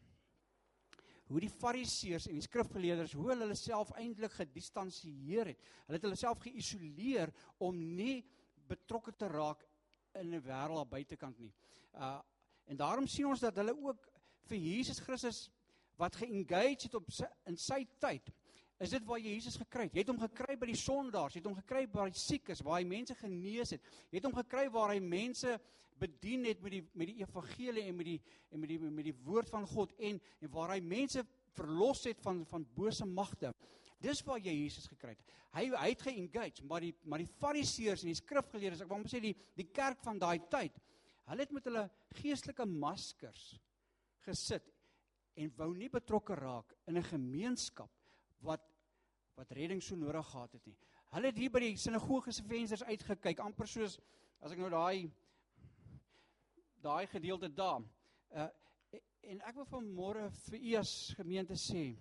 hoe 1.29 1.41
die 1.41 1.51
fariseërs 1.51 2.29
en 2.29 2.39
die 2.39 2.45
skrifgeleerders 2.45 3.15
hoe 3.17 3.31
hulle 3.31 3.55
self 3.57 3.93
eintlik 4.01 4.35
gedistansieer 4.37 5.53
het. 5.53 5.63
Hulle 5.87 5.99
het 5.99 6.07
hulle 6.07 6.21
self 6.21 6.43
geïsoleer 6.45 7.33
om 7.65 7.79
nie 7.97 8.25
betrokke 8.69 9.15
te 9.17 9.29
raak 9.29 9.65
in 10.21 10.35
'n 10.35 10.43
wêreld 10.43 10.79
aan 10.79 10.89
buitekant 10.89 11.39
nie. 11.39 11.53
Uh 11.95 12.21
en 12.67 12.77
daarom 12.77 13.07
sien 13.07 13.27
ons 13.27 13.41
dat 13.41 13.57
hulle 13.57 13.75
ook 13.77 14.07
vir 14.49 14.57
Jesus 14.57 14.99
Christus 14.99 15.51
wat 16.01 16.17
geengage 16.17 16.87
het 16.87 16.95
op 16.95 17.11
sy, 17.13 17.27
in 17.45 17.57
sy 17.57 17.87
tyd. 18.01 18.31
Is 18.81 18.91
dit 18.91 19.05
waar 19.07 19.19
jy 19.19 19.35
Jesus 19.37 19.57
gekry 19.57 19.83
het? 19.83 19.95
Jy 19.95 20.03
het 20.03 20.09
hom 20.09 20.19
gekry 20.19 20.57
by 20.57 20.67
die 20.67 20.79
sondaars, 20.79 21.35
jy 21.35 21.43
het 21.43 21.47
hom 21.47 21.59
gekry 21.61 21.85
by 21.87 22.09
die 22.11 22.19
siekes 22.19 22.63
waar 22.65 22.81
hy 22.81 22.87
mense 22.89 23.15
genees 23.15 23.71
het. 23.77 23.85
Jy 24.11 24.19
het 24.19 24.25
hom 24.25 24.35
gekry 24.35 24.65
waar 24.75 24.95
hy 24.95 24.99
mense 25.01 25.59
bedien 25.99 26.45
het 26.49 26.61
met 26.63 26.75
die 26.75 26.83
met 26.93 27.11
die 27.11 27.21
evangelie 27.23 27.87
en 27.89 27.97
met 27.97 28.09
die 28.09 28.19
en 28.51 28.61
met 28.61 28.69
die 28.69 28.79
met 28.83 29.07
die 29.07 29.17
woord 29.27 29.51
van 29.53 29.67
God 29.71 29.95
en 29.99 30.21
en 30.41 30.53
waar 30.55 30.75
hy 30.75 30.81
mense 30.81 31.25
verlos 31.55 32.05
het 32.09 32.21
van 32.25 32.45
van 32.51 32.67
bose 32.77 33.07
magte. 33.07 33.53
Dis 34.03 34.23
waar 34.27 34.41
jy 34.43 34.53
Jesus 34.53 34.89
gekry 34.91 35.15
het. 35.15 35.35
Hy 35.55 35.69
hy 35.71 35.91
het 35.93 36.03
geengage, 36.03 36.65
maar 36.67 36.85
die 36.85 36.95
maar 37.05 37.23
die 37.23 37.31
fariseërs 37.41 38.05
en 38.05 38.13
die 38.13 38.19
skrifgeleerdes, 38.19 38.83
ek 38.85 38.91
wou 38.91 39.01
sê 39.09 39.23
die 39.23 39.35
die 39.57 39.71
kerk 39.71 40.03
van 40.05 40.19
daai 40.19 40.41
tyd, 40.51 40.77
hulle 41.31 41.47
het 41.47 41.55
met 41.55 41.71
hulle 41.71 41.89
geestelike 42.19 42.67
maskers 42.69 43.55
gesit 44.27 44.67
en 45.41 45.51
wou 45.59 45.73
nie 45.77 45.91
betrokke 45.91 46.37
raak 46.39 46.75
in 46.89 46.99
'n 46.99 47.11
gemeenskap 47.11 47.91
wat 48.41 48.63
wat 49.37 49.51
redding 49.51 49.83
so 49.83 49.97
nodig 49.97 50.27
gehad 50.31 50.53
het 50.53 50.67
nie. 50.67 50.77
Hulle 51.15 51.27
het 51.27 51.39
hier 51.39 51.51
by 51.51 51.61
die 51.61 51.77
sinagoge 51.77 52.33
se 52.33 52.43
vensters 52.43 52.83
uitgekyk, 52.83 53.41
amper 53.41 53.67
soos 53.67 53.99
as 54.41 54.53
ek 54.53 54.59
nou 54.59 54.71
daai 54.71 55.11
daai 56.85 57.07
gedeelte 57.11 57.49
daar. 57.49 57.83
Uh 58.31 58.53
en 59.25 59.39
ek 59.49 59.57
wil 59.57 59.65
vanmôre 59.65 60.27
vir 60.51 60.59
u 60.61 60.73
as 60.77 60.91
gemeente 61.17 61.57
sê, 61.57 61.95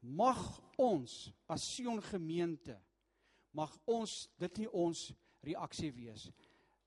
mag 0.00 0.38
ons 0.78 1.16
as 1.50 1.64
Sion 1.74 1.98
gemeente 2.06 2.76
mag 3.56 3.72
ons 3.88 4.12
dit 4.40 4.62
nie 4.62 4.68
ons 4.70 5.08
reaksie 5.46 5.90
wees 5.96 6.28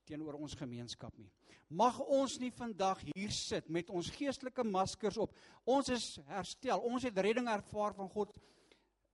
teenoor 0.08 0.38
ons 0.40 0.56
gemeenskap 0.58 1.14
nie. 1.18 1.28
Mag 1.70 2.00
ons 2.02 2.34
nie 2.42 2.50
vandag 2.50 3.02
hier 3.12 3.34
sit 3.34 3.68
met 3.70 3.90
ons 3.94 4.08
geestelike 4.16 4.64
maskers 4.66 5.20
op. 5.22 5.36
Ons 5.62 5.90
is 5.94 6.06
herstel. 6.26 6.82
Ons 6.82 7.06
het 7.06 7.20
redding 7.22 7.46
ervaar 7.50 7.94
van 7.94 8.10
God 8.10 8.34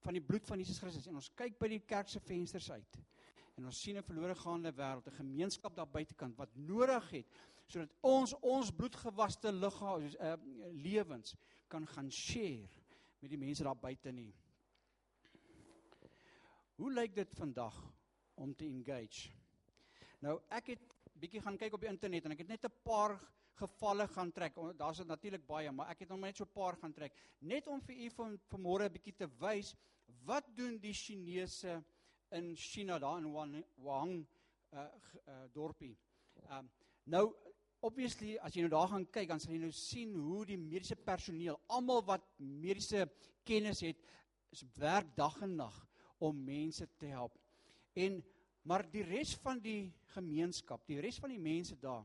van 0.06 0.16
die 0.16 0.24
bloed 0.24 0.46
van 0.48 0.62
Jesus 0.62 0.80
Christus 0.80 1.10
en 1.10 1.18
ons 1.20 1.28
kyk 1.36 1.58
by 1.60 1.68
die 1.74 1.82
kerk 1.84 2.08
se 2.08 2.22
vensters 2.22 2.70
uit. 2.72 2.98
En 3.56 3.68
ons 3.68 3.76
sien 3.82 3.96
'n 3.96 4.04
verlore 4.04 4.34
gaande 4.34 4.72
wêreld, 4.72 5.06
'n 5.08 5.20
gemeenskap 5.20 5.76
daar 5.76 5.88
buitekant 5.88 6.36
wat 6.36 6.54
nodig 6.54 7.10
het 7.10 7.26
sodat 7.66 7.92
ons 8.00 8.34
ons 8.40 8.72
bloedgewaste 8.72 9.52
liggame 9.52 10.10
uh, 10.20 10.34
lewens 10.72 11.34
kan 11.68 11.86
gaan 11.86 12.10
share 12.10 12.68
met 13.20 13.30
die 13.30 13.40
mense 13.40 13.64
daar 13.64 13.78
buite 13.78 14.12
nie. 14.12 14.32
Hoe 16.76 16.92
lyk 16.92 17.14
dit 17.16 17.32
vandag 17.34 17.76
om 18.34 18.52
te 18.54 18.68
engage? 18.68 19.32
Nou 20.20 20.38
ek 20.52 20.74
het 20.74 20.94
bietjie 21.16 21.40
gaan 21.40 21.56
kyk 21.58 21.74
op 21.74 21.82
die 21.82 21.90
internet 21.90 22.26
en 22.26 22.36
ek 22.36 22.44
het 22.44 22.52
net 22.52 22.64
'n 22.68 22.82
paar 22.84 23.16
gevalle 23.56 24.06
gaan 24.08 24.32
trek. 24.32 24.54
Daar's 24.76 25.04
natuurlik 25.04 25.46
baie, 25.46 25.72
maar 25.72 25.88
ek 25.90 26.00
het 26.00 26.08
nog 26.08 26.20
net 26.20 26.36
so 26.36 26.44
'n 26.44 26.52
paar 26.52 26.76
gaan 26.76 26.92
trek 26.92 27.12
net 27.40 27.66
om 27.66 27.80
vir 27.80 27.96
u 27.96 28.10
van 28.10 28.38
vanmôre 28.52 28.84
'n 28.84 28.92
bietjie 28.92 29.16
te 29.16 29.28
wys 29.40 29.74
wat 30.24 30.44
doen 30.54 30.78
die 30.78 30.92
Chinese 30.92 31.82
in 32.30 32.56
China 32.56 32.98
daar 32.98 33.18
in 33.18 33.64
Wuhan, 33.76 34.26
uh, 34.72 34.80
uh 35.26 35.44
dorpie. 35.52 35.96
Ehm 36.34 36.58
um, 36.58 36.70
nou 37.04 37.34
obviously 37.86 38.36
as 38.42 38.54
jy 38.56 38.64
nou 38.64 38.72
daar 38.74 38.90
gaan 38.90 39.06
kyk 39.14 39.30
dan 39.30 39.40
sal 39.42 39.54
jy 39.54 39.60
nou 39.62 39.72
sien 39.74 40.14
hoe 40.18 40.44
die 40.48 40.58
mediese 40.58 40.96
personeel, 40.98 41.58
almal 41.72 42.02
wat 42.06 42.24
mediese 42.38 43.06
kennis 43.46 43.82
het, 43.86 44.00
is 44.54 44.64
werk 44.78 45.12
dag 45.16 45.36
en 45.46 45.56
nag 45.60 45.76
om 46.22 46.36
mense 46.46 46.86
te 46.98 47.10
help. 47.12 47.36
En 47.94 48.22
maar 48.66 48.82
die 48.90 49.04
res 49.06 49.36
van 49.44 49.60
die 49.62 49.92
gemeenskap, 50.16 50.82
die 50.90 50.98
res 50.98 51.20
van 51.22 51.30
die 51.30 51.42
mense 51.42 51.76
daar 51.78 52.02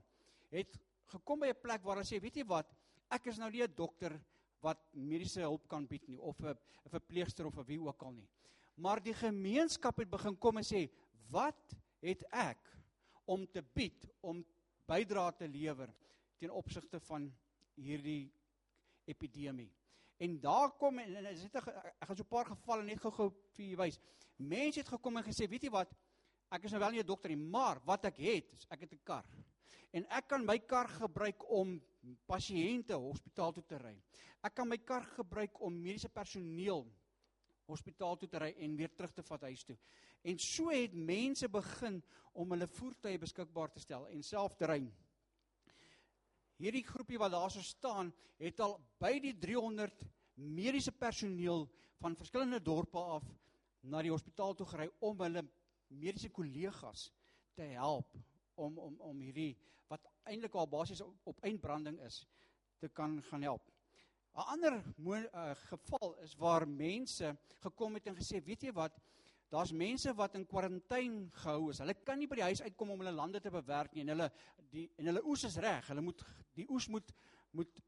het 0.53 0.77
gekom 1.09 1.41
by 1.41 1.49
'n 1.49 1.61
plek 1.61 1.83
waar 1.83 1.97
hulle 1.97 2.05
sê, 2.05 2.21
weet 2.21 2.37
jy 2.37 2.45
wat, 2.45 2.69
ek 3.09 3.27
is 3.27 3.39
nou 3.39 3.49
nie 3.49 3.63
'n 3.63 3.75
dokter 3.75 4.13
wat 4.61 4.77
mediese 4.93 5.41
hulp 5.41 5.67
kan 5.67 5.87
bied 5.87 6.07
nie 6.07 6.19
of 6.19 6.39
'n 6.41 6.55
verpleegster 6.89 7.45
of 7.47 7.57
'n 7.57 7.65
wie 7.65 7.81
ook 7.81 8.03
al 8.03 8.11
nie. 8.11 8.29
Maar 8.77 9.01
die 9.01 9.13
gemeenskap 9.13 9.97
het 9.97 10.09
begin 10.09 10.37
kom 10.37 10.57
en 10.57 10.63
sê, 10.63 10.89
wat 11.29 11.75
het 12.01 12.23
ek 12.31 12.59
om 13.25 13.47
te 13.47 13.61
bied 13.61 14.07
om 14.21 14.45
bydra 14.87 15.31
te 15.31 15.47
lewer 15.47 15.93
ten 16.37 16.51
opsigte 16.51 16.99
van 16.99 17.27
hierdie 17.75 18.31
epidemie. 19.05 19.71
En 20.21 20.39
daar 20.39 20.71
kom 20.77 20.99
en, 20.99 21.15
en 21.15 21.25
is 21.31 21.41
dit 21.41 21.55
ek 21.55 21.67
gaan 22.05 22.15
so 22.15 22.23
'n 22.23 22.33
paar 22.33 22.45
gevalle 22.45 22.83
net 22.83 22.99
gou-gou 22.99 23.29
vir 23.55 23.65
julle 23.65 23.83
wys. 23.83 23.99
Mense 24.37 24.79
het 24.79 24.89
gekom 24.89 25.17
en 25.17 25.23
gesê, 25.23 25.47
weet 25.49 25.63
jy 25.63 25.69
wat? 25.69 25.93
Ek 26.51 26.63
is 26.63 26.71
nou 26.71 26.79
wel 26.79 26.91
nie 26.91 27.01
'n 27.01 27.05
dokter 27.05 27.29
nie, 27.29 27.37
maar 27.37 27.81
wat 27.85 28.05
ek 28.05 28.17
het, 28.17 28.53
is 28.53 28.65
ek 28.69 28.81
het 28.81 28.93
'n 28.93 29.03
kar. 29.03 29.25
En 29.91 30.05
ek 30.09 30.27
kan 30.27 30.45
my 30.45 30.59
kar 30.59 30.87
gebruik 30.87 31.49
om 31.49 31.81
pasiënte 32.25 32.93
hospitaal 32.93 33.51
toe 33.51 33.63
te 33.63 33.77
ry. 33.77 33.95
Ek 34.43 34.55
kan 34.55 34.67
my 34.67 34.77
kar 34.77 35.03
gebruik 35.17 35.59
om 35.61 35.73
mediese 35.73 36.09
personeel 36.09 36.85
hospitaal 37.71 38.17
toe 38.19 38.29
te 38.29 38.41
ry 38.41 38.51
en 38.65 38.75
weer 38.79 38.91
terug 38.95 39.13
te 39.15 39.23
vat 39.25 39.47
huis 39.49 39.63
toe. 39.67 39.77
En 40.23 40.39
so 40.39 40.69
het 40.69 40.93
mense 40.93 41.49
begin 41.49 42.01
om 42.37 42.53
hulle 42.53 42.67
voertuie 42.67 43.19
beskikbaar 43.21 43.71
te 43.73 43.81
stel 43.83 44.07
en 44.11 44.23
self 44.23 44.55
te 44.59 44.69
ry. 44.69 44.81
Hierdie 46.61 46.85
groepie 46.85 47.17
wat 47.17 47.33
daar 47.33 47.49
so 47.51 47.63
staan, 47.65 48.11
het 48.37 48.59
al 48.61 48.77
by 49.01 49.15
die 49.23 49.33
300 49.37 50.03
mediese 50.41 50.91
personeel 50.91 51.65
van 52.01 52.15
verskillende 52.17 52.61
dorpe 52.61 53.01
af 53.01 53.25
na 53.81 54.01
die 54.01 54.13
hospitaal 54.13 54.53
toe 54.57 54.67
gery 54.69 54.87
om 54.99 55.21
hulle 55.25 55.43
mediese 55.89 56.29
kollegas 56.33 57.09
te 57.57 57.65
help 57.73 58.13
om 58.61 58.77
om 58.79 58.99
om 59.11 59.21
hierdie 59.25 59.55
wat 59.91 60.05
eintlik 60.29 60.55
al 60.55 60.69
basies 60.69 61.01
op, 61.01 61.15
op 61.33 61.43
eindbranding 61.43 61.99
is 62.05 62.21
te 62.79 62.89
kan 62.89 63.19
gaan 63.29 63.41
help. 63.41 63.70
'n 64.35 64.47
Ander 64.53 64.83
uh, 64.97 65.51
geval 65.55 66.15
is 66.23 66.35
waar 66.35 66.67
mense 66.67 67.37
gekom 67.59 67.93
het 67.93 68.07
en 68.07 68.15
gesê, 68.15 68.43
weet 68.43 68.63
jy 68.63 68.71
wat, 68.71 68.99
daar's 69.51 69.71
mense 69.71 70.13
wat 70.15 70.35
in 70.35 70.45
kwarantyne 70.47 71.27
gehou 71.43 71.69
is. 71.69 71.81
Hulle 71.83 71.95
kan 72.07 72.19
nie 72.19 72.27
by 72.27 72.37
die 72.39 72.47
huis 72.47 72.61
uitkom 72.61 72.93
om 72.93 73.03
hulle 73.03 73.11
lande 73.11 73.41
te 73.43 73.51
bewerk 73.51 73.93
nie 73.93 74.05
en 74.05 74.13
hulle 74.13 74.29
die 74.71 74.85
en 74.95 75.11
hulle 75.11 75.23
oes 75.27 75.43
is 75.43 75.57
reg. 75.59 75.87
Hulle 75.91 76.01
moet 76.01 76.23
die 76.55 76.67
oes 76.69 76.87
moet 76.87 77.11
moet 77.51 77.81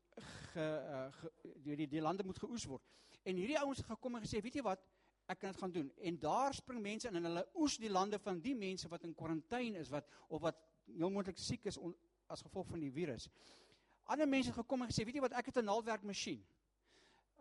ge, 0.51 0.65
uh, 0.65 1.07
ge 1.15 1.31
die, 1.63 1.77
die 1.79 1.87
die 1.87 2.03
lande 2.03 2.25
moet 2.27 2.39
geoes 2.43 2.67
word. 2.67 2.83
En 3.23 3.39
hierdie 3.39 3.59
ouens 3.61 3.79
het 3.79 3.87
gekom 3.87 4.19
en 4.19 4.25
gesê, 4.25 4.41
weet 4.43 4.59
jy 4.59 4.65
wat, 4.67 4.83
ek 5.31 5.39
kan 5.39 5.53
dit 5.53 5.61
gaan 5.61 5.71
doen. 5.71 5.91
En 6.03 6.19
daar 6.19 6.53
spring 6.53 6.81
mense 6.83 7.07
in 7.07 7.15
en 7.15 7.29
hulle 7.29 7.45
oes 7.55 7.77
die 7.79 7.91
lande 7.91 8.19
van 8.19 8.41
die 8.43 8.55
mense 8.55 8.91
wat 8.91 9.07
in 9.07 9.15
kwarantyne 9.15 9.79
is 9.79 9.91
wat 9.93 10.09
of 10.27 10.43
wat 10.43 10.59
heel 10.91 11.09
moontlik 11.09 11.39
siek 11.39 11.71
is 11.71 11.79
on, 11.79 11.95
as 12.27 12.43
gevolg 12.43 12.67
van 12.67 12.83
die 12.83 12.91
virus. 12.91 13.29
Ander 14.03 14.27
mense 14.27 14.51
het 14.51 14.57
gekom 14.57 14.81
en 14.81 14.89
gesê, 14.91 15.05
weet 15.05 15.15
jy 15.15 15.21
wat, 15.21 15.33
ek 15.33 15.45
het 15.45 15.57
'n 15.57 15.65
naalwerk 15.65 16.03
masjien. 16.03 16.43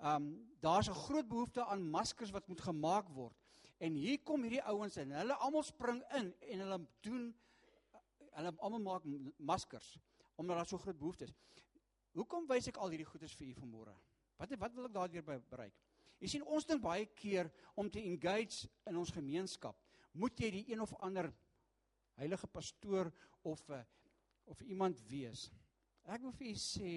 Um 0.03 0.49
daar's 0.61 0.89
'n 0.89 0.95
groot 0.95 1.29
behoefte 1.29 1.65
aan 1.65 1.91
maskers 1.91 2.31
wat 2.31 2.49
moet 2.49 2.61
gemaak 2.61 3.09
word. 3.09 3.37
En 3.79 3.95
hier 3.95 4.19
kom 4.23 4.43
hierdie 4.43 4.63
ouens 4.63 4.97
en 4.97 5.11
hulle 5.11 5.35
almal 5.35 5.63
spring 5.63 6.03
in 6.15 6.35
en 6.41 6.59
hulle 6.59 6.87
doen 7.01 7.35
hulle 8.33 8.53
almal 8.59 8.81
maak 8.81 9.03
maskers 9.37 9.99
omdat 10.35 10.57
daar 10.57 10.67
so 10.67 10.79
groot 10.79 10.99
behoefte 10.99 11.25
is. 11.25 11.35
Hoekom 12.13 12.47
wys 12.47 12.69
ek 12.69 12.77
al 12.77 12.89
hierdie 12.89 13.09
goedes 13.09 13.35
vir 13.35 13.47
u 13.47 13.55
vanmôre? 13.55 13.95
Wat 14.37 14.55
wat 14.59 14.75
wil 14.75 14.89
ek 14.89 14.95
daardeur 14.95 15.25
bereik? 15.51 15.75
Jy 16.23 16.29
sien 16.29 16.45
ons 16.47 16.67
dink 16.67 16.83
baie 16.83 17.07
keer 17.19 17.51
om 17.75 17.91
te 17.91 18.03
engage 18.03 18.69
in 18.87 18.97
ons 18.97 19.11
gemeenskap, 19.11 19.77
moet 20.13 20.39
jy 20.39 20.51
die 20.51 20.65
een 20.71 20.81
of 20.81 20.93
ander 21.03 21.33
heilige 22.21 22.47
pastoor 22.47 23.11
of 23.43 23.69
'n 23.71 23.85
of 24.45 24.61
iemand 24.63 25.01
wees. 25.09 25.51
Ek 26.11 26.23
wil 26.23 26.35
vir 26.35 26.51
u 26.51 26.55
sê 26.59 26.95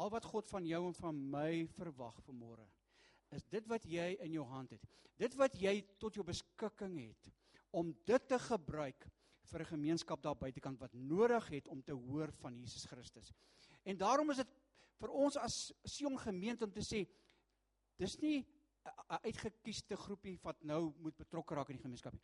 al 0.00 0.10
wat 0.10 0.24
God 0.24 0.48
van 0.48 0.66
jou 0.66 0.80
en 0.86 0.96
van 0.96 1.16
my 1.32 1.66
verwag 1.76 2.20
vanmôre 2.24 2.66
is 3.36 3.44
dit 3.46 3.66
wat 3.70 3.84
jy 3.86 4.16
in 4.24 4.32
jou 4.34 4.44
hand 4.50 4.72
het. 4.74 4.86
Dit 5.20 5.36
wat 5.38 5.54
jy 5.60 5.76
tot 6.02 6.16
jou 6.16 6.24
beskikking 6.26 6.96
het 6.98 7.28
om 7.76 7.92
dit 8.08 8.24
te 8.26 8.38
gebruik 8.42 9.06
vir 9.50 9.62
'n 9.62 9.72
gemeenskap 9.74 10.22
daar 10.22 10.38
buitekant 10.38 10.80
wat 10.80 10.94
nodig 10.94 11.48
het 11.48 11.68
om 11.68 11.82
te 11.82 11.92
hoor 11.92 12.32
van 12.40 12.56
Jesus 12.56 12.84
Christus. 12.86 13.32
En 13.84 13.96
daarom 13.96 14.30
is 14.30 14.36
dit 14.36 14.50
vir 15.00 15.10
ons 15.10 15.36
as 15.36 15.72
Sion 15.84 16.18
gemeente 16.18 16.64
om 16.64 16.72
te 16.72 16.80
sê 16.80 17.06
dis 17.98 18.18
nie 18.20 18.46
'n 19.10 19.18
uitgekiesde 19.24 19.96
groepie 19.96 20.38
wat 20.42 20.62
nou 20.64 20.94
moet 20.98 21.16
betrokke 21.16 21.54
raak 21.54 21.70
in 21.70 21.76
die 21.76 21.82
gemeenskap 21.82 22.12
nie. 22.12 22.22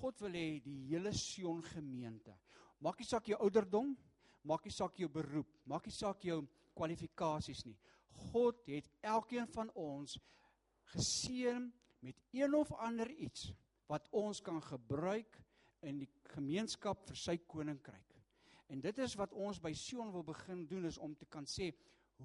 God 0.00 0.20
wil 0.20 0.32
hê 0.32 0.60
die 0.62 0.86
hele 0.88 1.12
Sion 1.12 1.62
gemeente. 1.62 2.36
Maak 2.80 2.98
nie 2.98 3.06
saak 3.06 3.26
jou 3.26 3.38
ouderdom, 3.40 3.96
maak 4.42 4.64
nie 4.64 4.74
saak 4.74 4.98
jou 4.98 5.08
beroep, 5.08 5.48
maak 5.64 5.86
nie 5.86 5.94
saak 5.94 6.24
jou 6.24 6.42
kwalifikasies 6.78 7.64
nie. 7.66 7.76
God 8.32 8.60
het 8.66 8.88
elkeen 9.00 9.46
van 9.54 9.70
ons 9.74 10.18
geseën 10.94 11.72
met 12.00 12.16
een 12.32 12.54
of 12.54 12.72
ander 12.72 13.10
iets 13.10 13.52
wat 13.88 14.08
ons 14.10 14.40
kan 14.44 14.60
gebruik 14.62 15.38
in 15.86 16.02
die 16.02 16.10
gemeenskap 16.34 17.04
vir 17.08 17.18
sy 17.18 17.36
koninkryk. 17.46 18.16
En 18.68 18.82
dit 18.84 18.98
is 19.00 19.14
wat 19.16 19.32
ons 19.32 19.60
by 19.62 19.72
Sion 19.72 20.10
wil 20.12 20.24
begin 20.26 20.66
doen 20.68 20.84
is 20.88 20.98
om 21.00 21.14
te 21.16 21.26
kan 21.30 21.46
sê, 21.48 21.70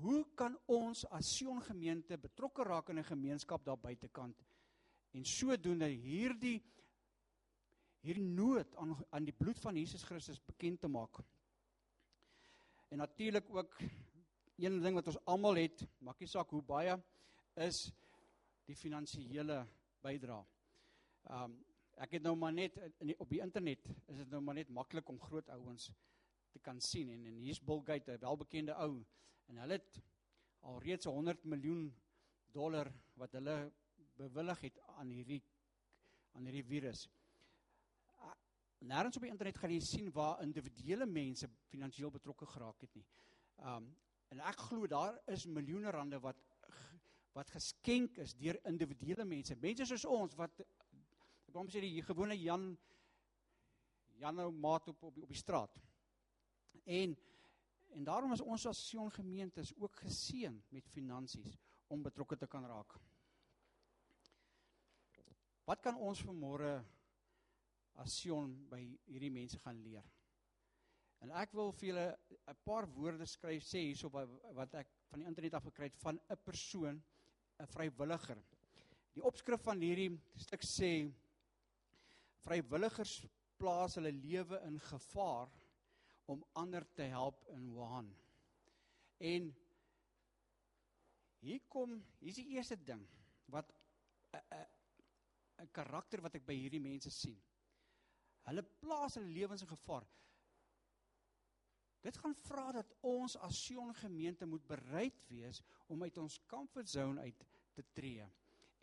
hoe 0.02 0.24
kan 0.36 0.58
ons 0.68 1.06
as 1.14 1.30
Sion 1.38 1.62
gemeente 1.64 2.18
betrokke 2.18 2.66
raak 2.68 2.90
in 2.90 3.00
'n 3.00 3.12
gemeenskap 3.12 3.64
daar 3.66 3.78
buitekant 3.78 4.44
en 5.14 5.26
sodoende 5.26 5.88
hierdie 5.88 6.62
hierdie 8.04 8.26
nood 8.26 8.76
aan 8.76 8.98
aan 9.16 9.26
die 9.26 9.36
bloed 9.36 9.60
van 9.60 9.78
Jesus 9.80 10.04
Christus 10.04 10.42
bekend 10.44 10.82
te 10.82 10.88
maak. 10.88 11.22
En 12.94 13.00
natuurlik 13.00 13.50
ook 13.50 13.78
een 14.56 14.82
ding 14.82 14.94
wat 14.94 15.08
ons 15.08 15.18
almal 15.26 15.56
het, 15.58 15.80
maak 15.98 16.20
nie 16.22 16.28
saak 16.30 16.52
hoe 16.54 16.62
baie 16.62 16.94
is 17.66 17.88
die 18.70 18.76
finansiële 18.78 19.56
bydrae. 20.06 20.44
Um 21.38 21.56
ek 22.04 22.14
het 22.18 22.24
nou 22.26 22.36
maar 22.38 22.54
net 22.54 22.78
in 23.02 23.10
die, 23.12 23.16
op 23.22 23.30
die 23.30 23.42
internet 23.42 23.90
is 24.10 24.20
dit 24.22 24.30
nou 24.30 24.42
maar 24.46 24.58
net 24.60 24.70
maklik 24.74 25.10
om 25.10 25.18
groot 25.22 25.50
ouens 25.56 25.90
te 26.54 26.62
kan 26.62 26.82
sien 26.82 27.10
en 27.14 27.26
en 27.30 27.42
hier's 27.42 27.62
Bill 27.62 27.82
Gates, 27.86 28.14
'n 28.14 28.26
welbekende 28.26 28.78
ou 28.86 29.02
en 29.50 29.62
hulle 29.64 29.80
het 29.80 30.00
al 30.62 30.80
reeds 30.86 31.06
100 31.06 31.44
miljoen 31.46 31.94
dollar 32.52 32.94
wat 33.14 33.34
hulle 33.38 33.72
bewillig 34.18 34.62
het 34.70 34.80
aan 34.98 35.10
hierdie 35.10 35.42
aan 36.34 36.46
hierdie 36.46 36.66
virus 36.66 37.08
nêrens 38.84 39.18
op 39.18 39.24
die 39.24 39.32
internet 39.32 39.58
gaan 39.58 39.72
jy 39.72 39.82
sien 39.84 40.10
waar 40.16 40.42
individuele 40.44 41.06
mense 41.08 41.48
finansiëel 41.72 42.12
betrokke 42.12 42.48
geraak 42.52 42.82
het 42.84 42.96
nie. 43.00 43.06
Um 43.58 43.94
en 44.34 44.40
ek 44.50 44.64
glo 44.66 44.88
daar 44.90 45.20
is 45.30 45.46
miljoene 45.46 45.92
rande 45.94 46.18
wat 46.20 46.40
wat 47.34 47.52
geskenk 47.54 48.18
is 48.22 48.34
deur 48.38 48.58
individuele 48.70 49.26
mense. 49.26 49.56
Mense 49.62 49.86
soos 49.90 50.06
ons 50.10 50.34
wat 50.38 50.64
ek 50.64 51.54
wil 51.54 51.70
sê 51.70 51.84
die 51.84 52.02
gewone 52.02 52.38
Jan 52.40 52.72
Janou 54.18 54.50
maat 54.52 54.88
op 54.90 55.04
op 55.04 55.16
die, 55.16 55.24
op 55.24 55.30
die 55.30 55.38
straat. 55.38 55.78
En 56.86 57.16
en 57.94 58.04
daarom 58.04 58.32
is 58.34 58.42
ons 58.42 58.66
as 58.66 58.80
Sion 58.88 59.12
gemeentes 59.14 59.70
ook 59.78 60.00
geseën 60.02 60.56
met 60.74 60.88
finansies 60.90 61.60
om 61.94 62.02
betrokke 62.02 62.38
te 62.38 62.48
kan 62.50 62.66
raak. 62.66 62.96
Wat 65.70 65.80
kan 65.80 66.00
ons 66.02 66.24
vanmôre 66.26 66.80
as 68.02 68.16
Sion 68.20 68.54
by 68.70 68.82
hierdie 69.08 69.32
mense 69.32 69.60
gaan 69.60 69.82
leer. 69.84 70.06
En 71.24 71.32
ek 71.40 71.54
wil 71.56 71.72
vir 71.72 71.90
julle 71.90 72.08
'n 72.52 72.58
paar 72.66 72.86
woorde 72.98 73.26
skryf 73.26 73.64
sê 73.64 73.80
hierso 73.86 74.10
wat 74.10 74.74
ek 74.76 74.90
van 75.10 75.20
die 75.20 75.28
internet 75.28 75.54
af 75.54 75.64
gekry 75.64 75.86
het 75.86 76.02
van 76.02 76.20
'n 76.30 76.38
persoon, 76.44 77.02
'n 77.60 77.68
vrywilliger. 77.76 78.42
Die 79.14 79.24
opskrif 79.24 79.62
van 79.62 79.80
hierdie 79.80 80.20
stuk 80.36 80.64
sê 80.66 81.12
vrywilligers 82.44 83.22
plaas 83.58 83.96
hulle 83.96 84.12
lewe 84.12 84.60
in 84.68 84.80
gevaar 84.80 85.50
om 86.26 86.44
ander 86.54 86.86
te 86.94 87.04
help 87.04 87.44
in 87.56 87.70
Wuhan. 87.72 88.10
En 89.20 89.56
hier 91.40 91.62
kom, 91.70 92.04
hier's 92.20 92.36
die 92.36 92.56
eerste 92.56 92.76
ding 92.76 93.08
wat 93.46 93.72
'n 94.34 94.42
'n 94.52 94.68
'n 95.64 95.72
karakter 95.72 96.22
wat 96.22 96.36
ek 96.36 96.46
by 96.46 96.56
hierdie 96.56 96.82
mense 96.82 97.10
sien. 97.10 97.40
Hulle 98.44 98.64
plaas 98.84 99.16
hulle 99.16 99.32
lewens 99.32 99.62
in 99.62 99.72
gevaar. 99.72 100.06
Dit 102.04 102.18
gaan 102.20 102.36
vra 102.36 102.72
dat 102.76 102.90
ons 103.08 103.38
as 103.46 103.60
Sion 103.64 103.94
gemeente 103.96 104.46
moet 104.46 104.66
bereid 104.68 105.20
wees 105.30 105.62
om 105.88 106.04
uit 106.04 106.18
ons 106.18 106.40
comfort 106.52 106.90
zone 106.90 107.22
uit 107.22 107.46
te 107.74 107.86
tree 107.96 108.26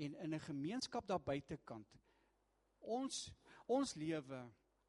en 0.01 0.15
in 0.15 0.35
'n 0.35 0.41
gemeenskap 0.41 1.07
daar 1.07 1.21
buitekant 1.21 1.99
ons 2.81 3.33
ons 3.67 3.95
lewe 3.95 4.41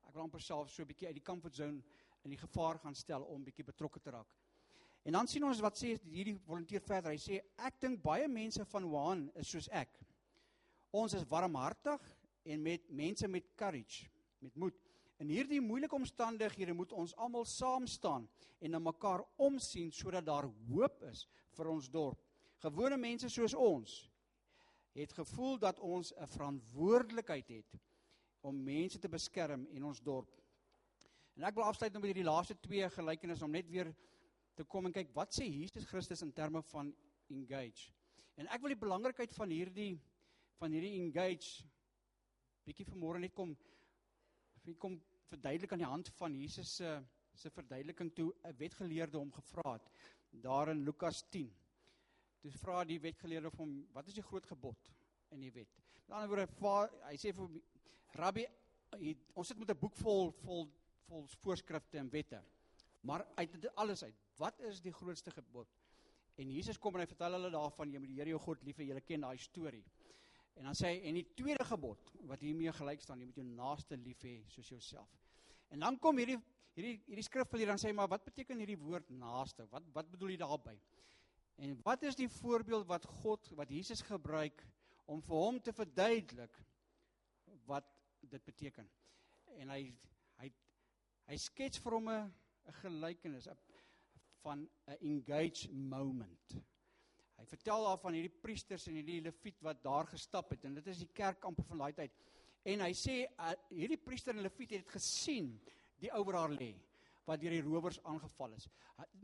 ek 0.07 0.13
wil 0.13 0.23
amper 0.23 0.41
self 0.41 0.69
so 0.71 0.81
'n 0.83 0.87
bietjie 0.87 1.07
uit 1.07 1.15
die 1.15 1.27
comfort 1.27 1.55
zone 1.55 1.83
in 2.23 2.29
die 2.29 2.39
gevaar 2.39 2.79
gaan 2.79 2.95
stel 2.95 3.23
om 3.23 3.43
bietjie 3.43 3.65
betrokke 3.65 3.99
te 3.99 4.11
raak. 4.11 4.27
En 5.03 5.11
dan 5.11 5.27
sien 5.27 5.43
ons 5.43 5.59
wat 5.59 5.77
sê 5.77 5.97
hierdie 6.03 6.37
volunteer 6.37 6.81
verder. 6.81 7.11
Hy 7.11 7.17
sê 7.17 7.41
ek 7.57 7.79
dink 7.81 8.01
baie 8.03 8.27
mense 8.27 8.65
van 8.65 8.83
Wuhan 8.83 9.31
is 9.35 9.49
soos 9.49 9.69
ek. 9.69 9.89
Ons 10.91 11.13
is 11.13 11.25
warmhartig 11.25 12.01
en 12.43 12.61
met 12.61 12.89
mense 12.89 13.27
met 13.27 13.55
courage 13.55 14.09
met 14.41 14.55
moed. 14.55 14.77
In 15.21 15.29
hierdie 15.29 15.61
moeilike 15.61 15.95
omstandighede 15.95 16.73
moet 16.73 16.93
ons 16.97 17.13
almal 17.15 17.45
saam 17.45 17.85
staan 17.87 18.25
en 18.59 18.73
na 18.73 18.79
mekaar 18.81 19.21
omsien 19.37 19.91
sodat 19.93 20.25
daar 20.25 20.47
hoop 20.69 21.03
is 21.11 21.27
vir 21.57 21.69
ons 21.69 21.89
dorp. 21.93 22.19
Gewone 22.61 22.97
mense 22.97 23.29
soos 23.29 23.53
ons 23.53 23.99
het 24.97 25.13
gevoel 25.15 25.57
dat 25.61 25.79
ons 25.79 26.13
'n 26.13 26.27
verantwoordelikheid 26.27 27.47
het 27.47 27.79
om 28.41 28.63
mense 28.63 28.99
te 28.99 29.09
beskerm 29.09 29.67
in 29.69 29.83
ons 29.83 30.01
dorp. 30.01 30.41
En 31.37 31.43
ek 31.43 31.55
wil 31.55 31.63
afsluit 31.63 31.93
nou 31.93 32.01
met 32.01 32.11
hierdie 32.13 32.31
laaste 32.31 32.59
twee 32.59 32.89
gelykenisse 32.89 33.45
om 33.45 33.51
net 33.51 33.69
weer 33.69 33.95
te 34.55 34.63
kom 34.63 34.85
en 34.85 34.91
kyk 34.91 35.13
wat 35.13 35.33
sê 35.33 35.45
Jesus 35.45 35.85
Christus 35.85 36.21
in 36.21 36.33
terme 36.33 36.61
van 36.61 36.95
engage. 37.29 37.93
En 38.35 38.47
ek 38.47 38.61
wil 38.61 38.73
die 38.73 38.83
belangrikheid 38.85 39.33
van 39.33 39.49
hierdie 39.49 39.99
van 40.61 40.71
hierdie 40.71 40.99
engage 41.01 41.63
bietjie 42.65 42.85
vanmôre 42.85 43.19
net 43.19 43.33
kom 43.33 43.55
Wie 44.63 44.75
kom 44.75 45.01
verduidelik 45.29 45.71
aan 45.71 45.83
die 45.83 45.89
hand 45.89 46.09
van 46.19 46.35
Jesus 46.37 46.75
se 46.75 47.01
se 47.33 47.49
verduideliking 47.49 48.11
toe 48.13 48.33
'n 48.43 48.57
wetgeleerde 48.57 49.17
hom 49.17 49.31
gevra 49.31 49.73
het 49.73 49.89
daar 50.43 50.69
in 50.69 50.83
Lukas 50.83 51.23
10. 51.29 51.53
Toe 52.41 52.51
vra 52.51 52.83
die 52.83 52.99
wetgeleerde 52.99 53.49
vir 53.51 53.57
hom, 53.57 53.87
"Wat 53.93 54.07
is 54.07 54.13
die 54.13 54.23
groot 54.23 54.45
gebod 54.45 54.91
in 55.29 55.39
die 55.39 55.51
wet?" 55.51 55.69
Met 56.07 56.17
ander 56.17 56.29
woorde, 56.29 57.03
hy 57.03 57.15
sê 57.15 57.33
vir 57.33 57.61
Rabbi, 58.13 58.45
ons 59.33 59.47
sit 59.47 59.57
met 59.57 59.69
'n 59.69 59.79
boek 59.79 59.95
vol 59.95 60.31
vol 60.31 60.69
vol 61.07 61.27
voorskrifte 61.43 61.97
en 61.97 62.09
wette. 62.09 62.43
Maar 63.01 63.25
uit 63.35 63.61
dit 63.61 63.75
alles 63.75 64.03
uit, 64.03 64.15
wat 64.37 64.59
is 64.59 64.81
die 64.81 64.93
grootste 64.93 65.31
gebod? 65.31 65.67
En 66.35 66.51
Jesus 66.51 66.77
kom 66.77 66.95
en 66.95 67.03
hy 67.03 67.07
vertel 67.09 67.31
hulle 67.31 67.51
daarvan 67.51 67.91
jy 67.91 67.99
moet 67.99 68.07
die 68.07 68.19
Here 68.19 68.29
jou 68.29 68.39
God 68.39 68.63
lief 68.63 68.77
hê. 68.77 68.87
Julle 68.87 69.01
ken 69.01 69.21
daai 69.21 69.37
storie. 69.37 69.83
En 70.61 70.67
dan 70.69 70.75
sê 70.77 70.91
hy 70.91 70.97
en 71.09 71.15
die 71.17 71.25
tweede 71.33 71.65
gebod 71.65 72.11
wat 72.29 72.43
hiermee 72.45 72.69
gelyk 72.77 73.01
staan, 73.01 73.17
jy 73.17 73.25
moet 73.25 73.37
jou 73.39 73.45
naaste 73.47 73.97
lief 73.97 74.19
hê 74.21 74.35
soos 74.53 74.67
jouself. 74.69 75.09
En 75.73 75.81
dan 75.81 75.97
kom 75.97 76.19
hierdie 76.21 76.37
hierdie 76.75 76.99
hierdie 77.07 77.25
skrif 77.25 77.55
hier 77.57 77.71
dan 77.71 77.81
sê 77.81 77.89
maar 77.97 78.11
wat 78.11 78.27
beteken 78.27 78.61
hierdie 78.61 78.77
woord 78.77 79.09
naaste? 79.09 79.65
Wat 79.71 79.87
wat 79.95 80.11
bedoel 80.13 80.35
hy 80.35 80.37
daarmee? 80.43 80.77
En 81.65 81.73
wat 81.81 82.05
is 82.05 82.19
die 82.19 82.29
voorbeeld 82.29 82.85
wat 82.93 83.09
God 83.23 83.49
wat 83.57 83.73
Jesus 83.73 84.05
gebruik 84.05 84.61
om 85.09 85.25
vir 85.25 85.41
hom 85.47 85.57
te 85.65 85.73
verduidelik 85.73 86.61
wat 87.65 87.89
dit 88.21 88.45
beteken? 88.45 88.85
En 89.57 89.73
hy 89.73 89.81
hy 90.43 90.53
hy 91.25 91.41
skets 91.41 91.81
vir 91.81 91.97
hom 91.97 92.13
'n 92.13 92.29
'n 92.69 92.79
gelykenis 92.85 93.49
van 94.45 94.69
'n 94.85 95.01
engaged 95.01 95.73
moment. 95.73 96.61
Hy 97.41 97.47
vertel 97.49 97.87
daar 97.87 97.97
van 97.97 98.13
hierdie 98.13 98.41
priesters 98.43 98.85
en 98.89 98.99
hierdie 98.99 99.21
leviet 99.25 99.57
wat 99.65 99.79
daar 99.81 100.05
gestap 100.11 100.51
het 100.53 100.67
en 100.67 100.75
dit 100.77 100.87
is 100.93 101.01
die 101.01 101.09
kerkampe 101.17 101.65
van 101.65 101.81
daai 101.81 101.93
tyd. 101.97 102.13
En 102.69 102.83
hy 102.85 102.91
sê 102.93 103.15
uh, 103.25 103.53
hierdie 103.73 103.97
priester 103.97 104.35
en 104.35 104.45
leviet 104.45 104.75
het 104.77 104.93
gesien 104.93 105.55
die 106.01 106.11
ou 106.13 106.21
waar 106.27 106.53
lê 106.53 106.75
wat 107.25 107.41
deur 107.41 107.53
die 107.53 107.63
rowers 107.65 107.99
aangeval 108.09 108.53
is. 108.57 108.67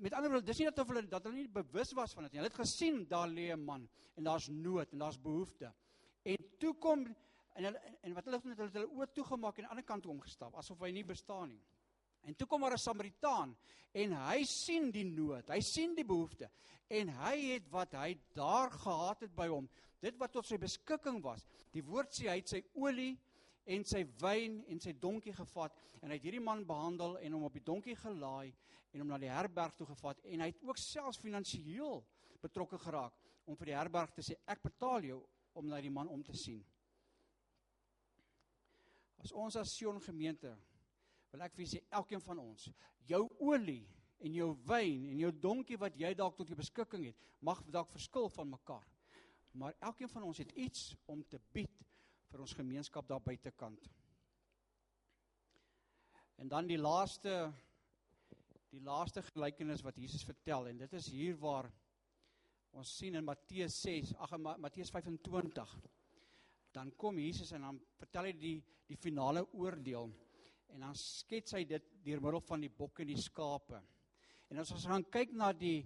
Met 0.01 0.15
ander 0.17 0.31
woorde, 0.31 0.47
dis 0.47 0.61
nie 0.61 0.69
dat 0.69 0.81
hulle 0.81 1.03
dat 1.09 1.25
hulle 1.27 1.43
nie 1.43 1.49
bewus 1.51 1.93
was 1.97 2.13
van 2.17 2.25
dit 2.25 2.33
nie. 2.33 2.41
Hulle 2.41 2.51
het 2.51 2.59
gesien 2.61 3.03
daar 3.09 3.29
lê 3.29 3.51
'n 3.53 3.63
man 3.65 3.87
en 4.15 4.23
daar's 4.23 4.49
nood 4.49 4.91
en 4.93 4.99
daar's 5.05 5.21
behoefte. 5.21 5.73
En 6.23 6.37
toe 6.59 6.73
kom 6.73 7.05
en 7.53 7.63
hulle 7.63 7.81
en 8.01 8.13
wat 8.13 8.25
hulle 8.25 8.41
het 8.41 8.73
hulle 8.73 8.89
oë 8.89 9.13
toegemaak 9.13 9.57
en 9.57 9.65
aan 9.65 9.69
die 9.69 9.75
ander 9.77 9.89
kant 9.91 10.03
toe 10.03 10.11
omgestap 10.11 10.55
asof 10.55 10.79
hy 10.79 10.91
nie 10.91 11.05
bestaan 11.05 11.49
nie. 11.49 11.61
En 12.27 12.35
toe 12.35 12.47
kom 12.47 12.61
daar 12.61 12.75
'n 12.75 12.77
Samaritaan 12.77 13.55
en 13.91 14.11
hy 14.11 14.43
sien 14.43 14.91
die 14.91 15.05
nood, 15.05 15.47
hy 15.49 15.61
sien 15.61 15.95
die 15.95 16.05
behoefte 16.05 16.49
en 16.87 17.09
hy 17.09 17.35
het 17.53 17.69
wat 17.71 17.93
hy 17.93 18.17
daar 18.35 18.71
gehad 18.71 19.21
het 19.21 19.35
by 19.35 19.47
hom, 19.47 19.69
dit 19.99 20.17
wat 20.17 20.31
tot 20.31 20.45
sy 20.45 20.57
beskikking 20.57 21.21
was. 21.23 21.45
Die 21.71 21.83
woord 21.83 22.11
sê 22.11 22.29
hy 22.29 22.37
het 22.39 22.49
sy 22.49 22.63
olie 22.75 23.17
en 23.65 23.83
sy 23.85 24.03
wyn 24.21 24.61
en 24.67 24.79
sy 24.79 24.93
donkie 24.93 25.33
gevat 25.33 25.75
en 26.01 26.09
hy 26.09 26.15
het 26.19 26.23
hierdie 26.23 26.43
man 26.43 26.65
behandel 26.67 27.17
en 27.17 27.33
hom 27.33 27.43
op 27.43 27.53
die 27.53 27.63
donkie 27.63 27.95
gelaai 27.95 28.53
en 28.93 28.99
hom 28.99 29.07
na 29.07 29.17
die 29.17 29.31
herberg 29.31 29.75
toe 29.75 29.87
gevat 29.87 30.21
en 30.25 30.39
hy 30.39 30.51
het 30.51 30.63
ook 30.63 30.77
selfs 30.77 31.19
finansiëel 31.19 32.03
betrokke 32.41 32.77
geraak 32.77 33.13
om 33.45 33.55
vir 33.55 33.71
die 33.71 33.77
herberg 33.77 34.13
te 34.15 34.23
sê 34.23 34.37
ek 34.47 34.63
betaal 34.63 35.03
jou 35.03 35.19
om 35.57 35.67
na 35.67 35.81
die 35.81 35.91
man 35.91 36.07
om 36.07 36.23
te 36.23 36.35
sien. 36.37 36.63
As 39.23 39.33
ons 39.33 39.55
as 39.57 39.73
Sion 39.73 39.99
gemeente 40.03 40.53
wil 41.37 41.45
ek 41.45 41.53
vir 41.53 41.69
sê 41.69 41.83
elkeen 41.93 42.23
van 42.23 42.39
ons, 42.41 42.65
jou 43.05 43.21
olie 43.45 43.83
en 44.25 44.33
jou 44.33 44.49
wyn 44.65 45.05
en 45.11 45.19
jou 45.21 45.29
donkie 45.45 45.77
wat 45.77 45.97
jy 45.99 46.09
dalk 46.17 46.37
tot 46.39 46.49
jou 46.49 46.57
beskikking 46.57 47.05
het, 47.11 47.19
mag 47.45 47.61
dalk 47.69 47.91
verskil 47.93 48.25
van 48.33 48.49
mekaar. 48.55 48.87
Maar 49.57 49.77
elkeen 49.85 50.09
van 50.09 50.25
ons 50.25 50.41
het 50.41 50.51
iets 50.57 50.95
om 51.05 51.21
te 51.29 51.37
bied 51.53 51.83
vir 52.31 52.41
ons 52.41 52.57
gemeenskap 52.57 53.05
daar 53.07 53.21
buitekant. 53.21 53.85
En 56.41 56.49
dan 56.49 56.69
die 56.69 56.81
laaste 56.81 57.47
die 58.73 58.81
laaste 58.83 59.21
gelykenis 59.29 59.81
wat 59.85 59.95
Jesus 59.97 60.25
vertel 60.27 60.67
en 60.69 60.81
dit 60.81 60.93
is 60.97 61.05
hier 61.13 61.37
waar 61.39 61.69
ons 62.77 62.89
sien 62.97 63.15
in 63.15 63.25
Matteus 63.25 63.77
6, 63.85 64.11
ag 64.21 64.35
Matteus 64.59 64.91
25. 64.93 65.71
Dan 66.75 66.91
kom 66.99 67.17
Jesus 67.17 67.53
en 67.55 67.63
dan 67.63 67.79
vertel 68.01 68.27
hy 68.27 68.33
die 68.37 68.57
die 68.87 68.99
finale 68.99 69.41
oordeel 69.51 70.11
en 70.75 70.83
dan 70.87 70.97
skets 70.97 71.55
hy 71.57 71.63
dit 71.67 71.93
deur 72.05 72.21
middel 72.23 72.43
van 72.47 72.63
die 72.63 72.71
bokke 72.73 73.03
en 73.03 73.11
die 73.11 73.21
skape. 73.21 73.79
En 74.51 74.61
as 74.61 74.71
ons 74.75 74.87
gaan 74.89 75.05
kyk 75.11 75.35
na 75.35 75.51
die 75.55 75.81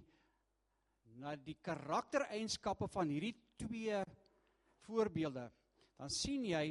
na 1.20 1.34
die 1.36 1.58
karaktereienskappe 1.60 2.86
van 2.88 3.10
hierdie 3.12 3.34
twee 3.60 3.98
voorbeelde, 4.86 5.44
dan 5.98 6.10
sien 6.10 6.46
jy, 6.48 6.62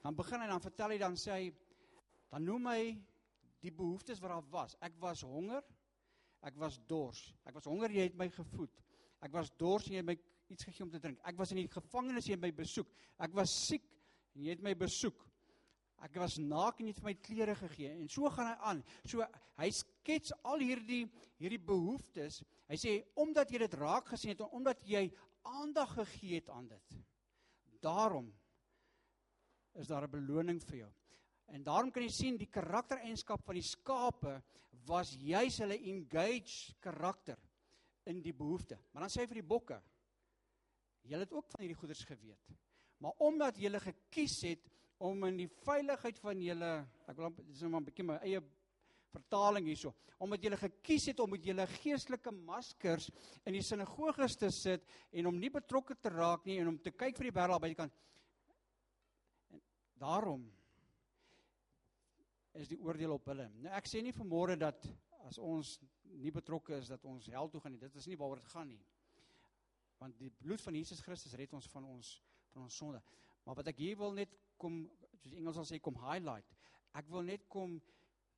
dan 0.00 0.16
begin 0.16 0.40
hy 0.40 0.48
dan 0.48 0.62
vertel 0.64 0.94
hy 0.94 1.00
dan 1.02 1.18
sê 1.20 1.34
hy 1.34 1.50
dan 2.32 2.46
noem 2.48 2.70
hy 2.72 2.84
die 3.62 3.72
behoeftes 3.74 4.22
wat 4.22 4.32
daar 4.32 4.48
was. 4.50 4.76
Ek 4.80 4.96
was 5.02 5.22
honger, 5.28 5.60
ek 6.42 6.56
was 6.58 6.80
dors. 6.88 7.20
Ek 7.46 7.54
was 7.58 7.68
honger, 7.68 7.92
jy 7.92 8.08
het 8.08 8.16
my 8.18 8.30
gevoed. 8.32 8.80
Ek 9.22 9.34
was 9.36 9.52
dors 9.60 9.86
en 9.86 9.98
jy 9.98 10.02
het 10.02 10.08
my 10.08 10.16
iets 10.52 10.66
gegee 10.66 10.86
om 10.86 10.90
te 10.90 11.00
drink. 11.02 11.20
Ek 11.28 11.36
was 11.38 11.52
in 11.54 11.60
die 11.62 11.70
gevangenis 11.70 12.26
en 12.26 12.32
jy 12.32 12.38
het 12.38 12.46
my 12.46 12.52
besoek. 12.56 12.90
Ek 13.22 13.36
was 13.36 13.52
siek 13.68 13.84
en 14.34 14.46
jy 14.46 14.56
het 14.56 14.64
my 14.64 14.72
besoek. 14.78 15.20
Ek 16.02 16.16
was 16.18 16.34
naak 16.42 16.80
en 16.80 16.88
jy 16.88 16.94
het 16.96 17.00
vir 17.02 17.08
my 17.10 17.14
klere 17.22 17.54
gegee 17.54 17.92
en 17.94 18.08
so 18.10 18.30
gaan 18.34 18.48
hy 18.50 18.70
aan. 18.70 18.80
So 19.06 19.22
hy 19.60 19.68
skets 19.70 20.34
al 20.42 20.64
hierdie 20.64 21.04
hierdie 21.38 21.60
behoeftes. 21.62 22.40
Hy 22.70 22.78
sê 22.80 22.96
omdat 23.22 23.52
jy 23.52 23.60
dit 23.62 23.76
raak 23.78 24.10
gesien 24.10 24.32
het 24.34 24.42
en 24.42 24.56
omdat 24.58 24.82
jy 24.88 25.04
aandag 25.46 25.94
gegee 26.00 26.40
het 26.40 26.50
aan 26.50 26.66
dit. 26.70 26.98
Daarom 27.82 28.32
is 29.78 29.86
daar 29.86 30.04
'n 30.06 30.10
beloning 30.10 30.60
vir 30.62 30.76
jou. 30.76 30.92
En 31.46 31.62
daarom 31.62 31.90
kan 31.90 32.02
jy 32.02 32.10
sien 32.10 32.36
die 32.36 32.50
karaktereienskap 32.50 33.44
van 33.44 33.54
die 33.54 33.62
skape 33.66 34.42
was 34.86 35.14
juis 35.14 35.58
hulle 35.58 35.78
engage 35.78 36.74
karakter 36.80 37.38
in 38.06 38.22
die 38.22 38.32
behoefte. 38.32 38.78
Maar 38.92 39.02
dan 39.02 39.10
sê 39.10 39.20
hy 39.20 39.26
vir 39.26 39.42
die 39.42 39.50
bokke: 39.54 39.82
"Julle 41.02 41.22
het 41.22 41.32
ook 41.32 41.50
van 41.50 41.60
hierdie 41.60 41.78
goeders 41.78 42.04
geweet. 42.04 42.54
Maar 42.98 43.12
omdat 43.18 43.58
julle 43.58 43.80
gekies 43.80 44.40
het 44.42 44.70
om 45.02 45.26
in 45.28 45.40
die 45.42 45.50
veiligheid 45.64 46.18
van 46.22 46.42
julle 46.42 46.72
ek 47.10 47.18
wil 47.18 47.34
dis 47.40 47.62
nou 47.64 47.72
maar 47.74 47.82
'n 47.82 47.88
bietjie 47.90 48.06
my 48.06 48.18
eie 48.22 48.42
vertaling 49.12 49.66
hierso 49.66 49.94
omdat 50.22 50.42
julle 50.44 50.56
gekies 50.56 51.08
het 51.10 51.20
om 51.20 51.30
met 51.30 51.44
julle 51.44 51.66
geestelike 51.66 52.30
maskers 52.30 53.10
in 53.44 53.58
die 53.58 53.62
sinagoges 53.62 54.36
te 54.36 54.50
sit 54.50 54.86
en 55.12 55.26
om 55.26 55.38
nie 55.38 55.50
betrokke 55.50 55.94
te 55.94 56.08
raak 56.08 56.46
nie 56.46 56.58
en 56.60 56.68
om 56.68 56.78
te 56.78 56.90
kyk 56.90 57.16
vir 57.16 57.30
die 57.30 57.38
wêreld 57.40 57.60
by 57.60 57.68
die 57.68 57.80
kant 57.82 57.94
en 59.50 59.62
daarom 59.98 60.50
is 62.60 62.68
die 62.68 62.80
oordeel 62.84 63.14
op 63.16 63.30
hulle. 63.32 63.48
Nou 63.64 63.72
ek 63.76 63.88
sê 63.88 64.02
nie 64.04 64.14
vanmôre 64.16 64.58
dat 64.60 64.84
as 65.28 65.38
ons 65.40 65.78
nie 66.20 66.32
betrokke 66.34 66.76
is 66.76 66.90
dat 66.92 67.04
ons 67.08 67.28
hel 67.32 67.48
toe 67.48 67.60
gaan 67.62 67.72
nie. 67.74 67.80
Dit 67.80 67.96
is 67.96 68.08
nie 68.10 68.18
waaroor 68.20 68.42
dit 68.42 68.52
gaan 68.52 68.68
nie. 68.68 68.80
Want 70.02 70.18
die 70.20 70.32
bloed 70.42 70.60
van 70.64 70.76
Jesus 70.76 71.00
Christus 71.04 71.36
red 71.38 71.54
ons 71.56 71.68
van 71.72 71.86
ons 71.88 72.18
van 72.52 72.66
ons 72.66 72.76
sonde. 72.76 73.00
Maar 73.46 73.56
wat 73.62 73.70
ek 73.72 73.78
hier 73.80 73.96
wil 73.96 74.12
net 74.12 74.34
kom 74.62 74.84
soos 75.22 75.34
Engels 75.38 75.58
sal 75.58 75.68
sê 75.68 75.80
kom 75.82 75.98
highlight. 76.02 76.46
Ek 76.98 77.08
wil 77.12 77.26
net 77.26 77.48
kom 77.52 77.80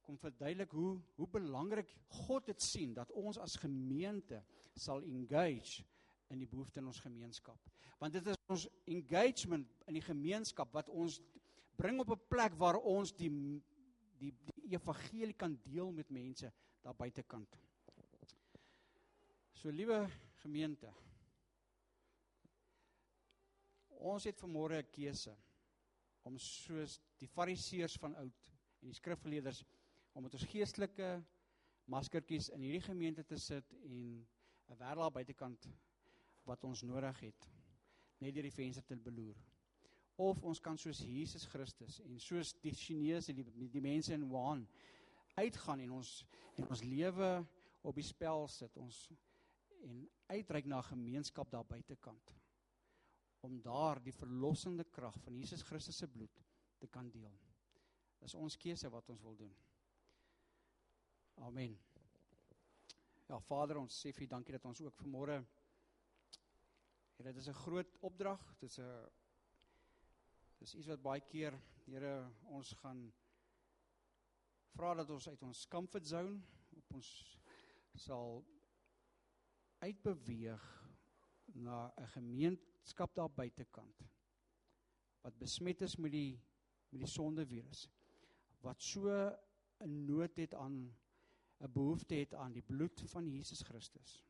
kom 0.05 0.19
verduidelik 0.21 0.73
hoe 0.77 0.99
hoe 1.17 1.27
belangrik 1.33 1.89
God 2.27 2.51
dit 2.51 2.61
sien 2.61 2.91
dat 2.93 3.13
ons 3.17 3.39
as 3.41 3.57
gemeente 3.57 4.43
sal 4.77 5.01
engage 5.09 5.81
in 6.29 6.43
die 6.43 6.49
behoeftes 6.51 6.83
in 6.83 6.91
ons 6.91 7.01
gemeenskap. 7.01 7.71
Want 8.03 8.19
dit 8.19 8.27
is 8.29 8.41
ons 8.53 8.67
engagement 8.85 9.87
in 9.89 9.97
die 9.97 10.05
gemeenskap 10.05 10.75
wat 10.77 10.91
ons 10.93 11.23
bring 11.81 12.03
op 12.05 12.13
'n 12.13 12.27
plek 12.29 12.59
waar 12.61 12.77
ons 12.77 13.15
die 13.17 13.31
die 14.21 14.33
die 14.51 14.77
evangelie 14.77 15.37
kan 15.37 15.57
deel 15.65 15.91
met 15.93 16.11
mense 16.11 16.53
daar 16.83 16.95
buitekant. 16.95 17.57
So 19.55 19.71
liewe 19.71 20.05
gemeente. 20.43 20.93
Ons 23.89 24.25
het 24.25 24.41
vanmôre 24.41 24.83
'n 24.83 24.91
keuse 24.93 25.35
om 26.29 26.39
soos 26.41 26.99
die 27.21 27.29
fariseërs 27.29 27.97
van 28.01 28.17
oud 28.21 28.51
en 28.83 28.91
die 28.91 28.97
skrifgeleerders 28.97 29.63
om 30.15 30.25
met 30.25 30.35
ons 30.37 30.47
geestelike 30.49 31.09
maskertjies 31.91 32.51
in 32.55 32.65
hierdie 32.65 32.85
gemeente 32.85 33.25
te 33.29 33.39
sit 33.41 33.75
en 33.85 33.97
'n 34.71 34.79
wêreld 34.81 35.13
buitekant 35.13 35.69
wat 36.49 36.65
ons 36.65 36.83
nodig 36.83 37.21
het 37.21 37.51
net 38.21 38.35
deur 38.35 38.47
die 38.49 38.57
venster 38.57 38.85
te 38.85 38.97
beloer. 38.97 39.37
Of 40.17 40.43
ons 40.43 40.61
kan 40.61 40.79
soos 40.79 40.99
Jesus 40.99 41.45
Christus 41.51 42.01
en 42.01 42.19
soos 42.19 42.55
die 42.63 42.73
Chinese 42.73 43.35
die, 43.35 43.45
die 43.69 43.81
mense 43.81 44.15
in 44.15 44.29
Wuhan 44.29 44.69
uitgaan 45.35 45.81
en 45.81 45.91
ons 45.91 46.27
en 46.55 46.69
ons 46.69 46.83
lewe 46.83 47.47
op 47.83 47.95
die 47.95 48.07
spel 48.07 48.47
sit 48.49 48.77
ons 48.77 49.09
en 49.85 50.09
uitreik 50.27 50.67
na 50.71 50.81
gemeenskap 50.83 51.51
daar 51.51 51.67
buitekant 51.67 52.35
om 53.45 53.61
daar 53.63 54.01
die 54.03 54.15
verlossende 54.17 54.85
krag 54.85 55.17
van 55.25 55.37
Jesus 55.37 55.63
Christus 55.69 55.99
se 56.01 56.09
bloed 56.09 56.45
te 56.81 56.89
kan 56.89 57.11
deel. 57.13 57.35
Dis 58.23 58.37
ons 58.41 58.57
keuse 58.57 58.89
wat 58.93 59.11
ons 59.13 59.23
wil 59.23 59.37
doen. 59.37 59.53
Amen. 61.45 61.77
Ja 63.29 63.41
Vader, 63.41 63.81
ons 63.81 63.99
sê 64.01 64.13
vir 64.17 64.31
dankie 64.31 64.57
dat 64.57 64.65
ons 64.71 64.81
ook 64.85 64.97
vanmôre 65.03 65.43
Here, 67.15 67.31
dit 67.31 67.37
is 67.37 67.49
'n 67.49 67.55
groot 67.55 67.99
opdrag. 68.01 68.41
Dit 68.59 68.71
is 68.71 68.79
'n 68.79 69.11
dis 70.59 70.75
iets 70.75 70.89
wat 70.89 71.03
baie 71.03 71.21
keer 71.21 71.55
Here 71.85 72.33
ons 72.49 72.73
gaan 72.81 73.13
vra 74.73 74.95
dat 74.95 75.11
ons 75.11 75.29
uit 75.29 75.43
ons 75.43 75.67
comfort 75.69 76.07
zone 76.07 76.41
op 76.71 76.95
ons 76.99 77.11
sal 77.95 78.45
uitbeweeg 79.85 80.65
na 81.47 81.93
'n 81.97 82.07
gemeente 82.07 82.74
skap 82.85 83.15
daar 83.17 83.33
buitekant 83.33 84.05
wat 85.25 85.39
besmet 85.41 85.83
is 85.83 85.97
met 85.97 86.13
die 86.13 86.35
met 86.93 87.01
die 87.05 87.11
sondevirus 87.11 87.87
wat 88.65 88.83
so 88.83 89.09
'n 89.81 90.05
nood 90.07 90.37
het 90.37 90.55
aan 90.55 90.77
'n 91.61 91.73
behoefte 91.73 92.15
het 92.15 92.35
aan 92.35 92.53
die 92.53 92.63
bloed 92.63 93.03
van 93.07 93.29
Jesus 93.29 93.63
Christus. 93.63 94.23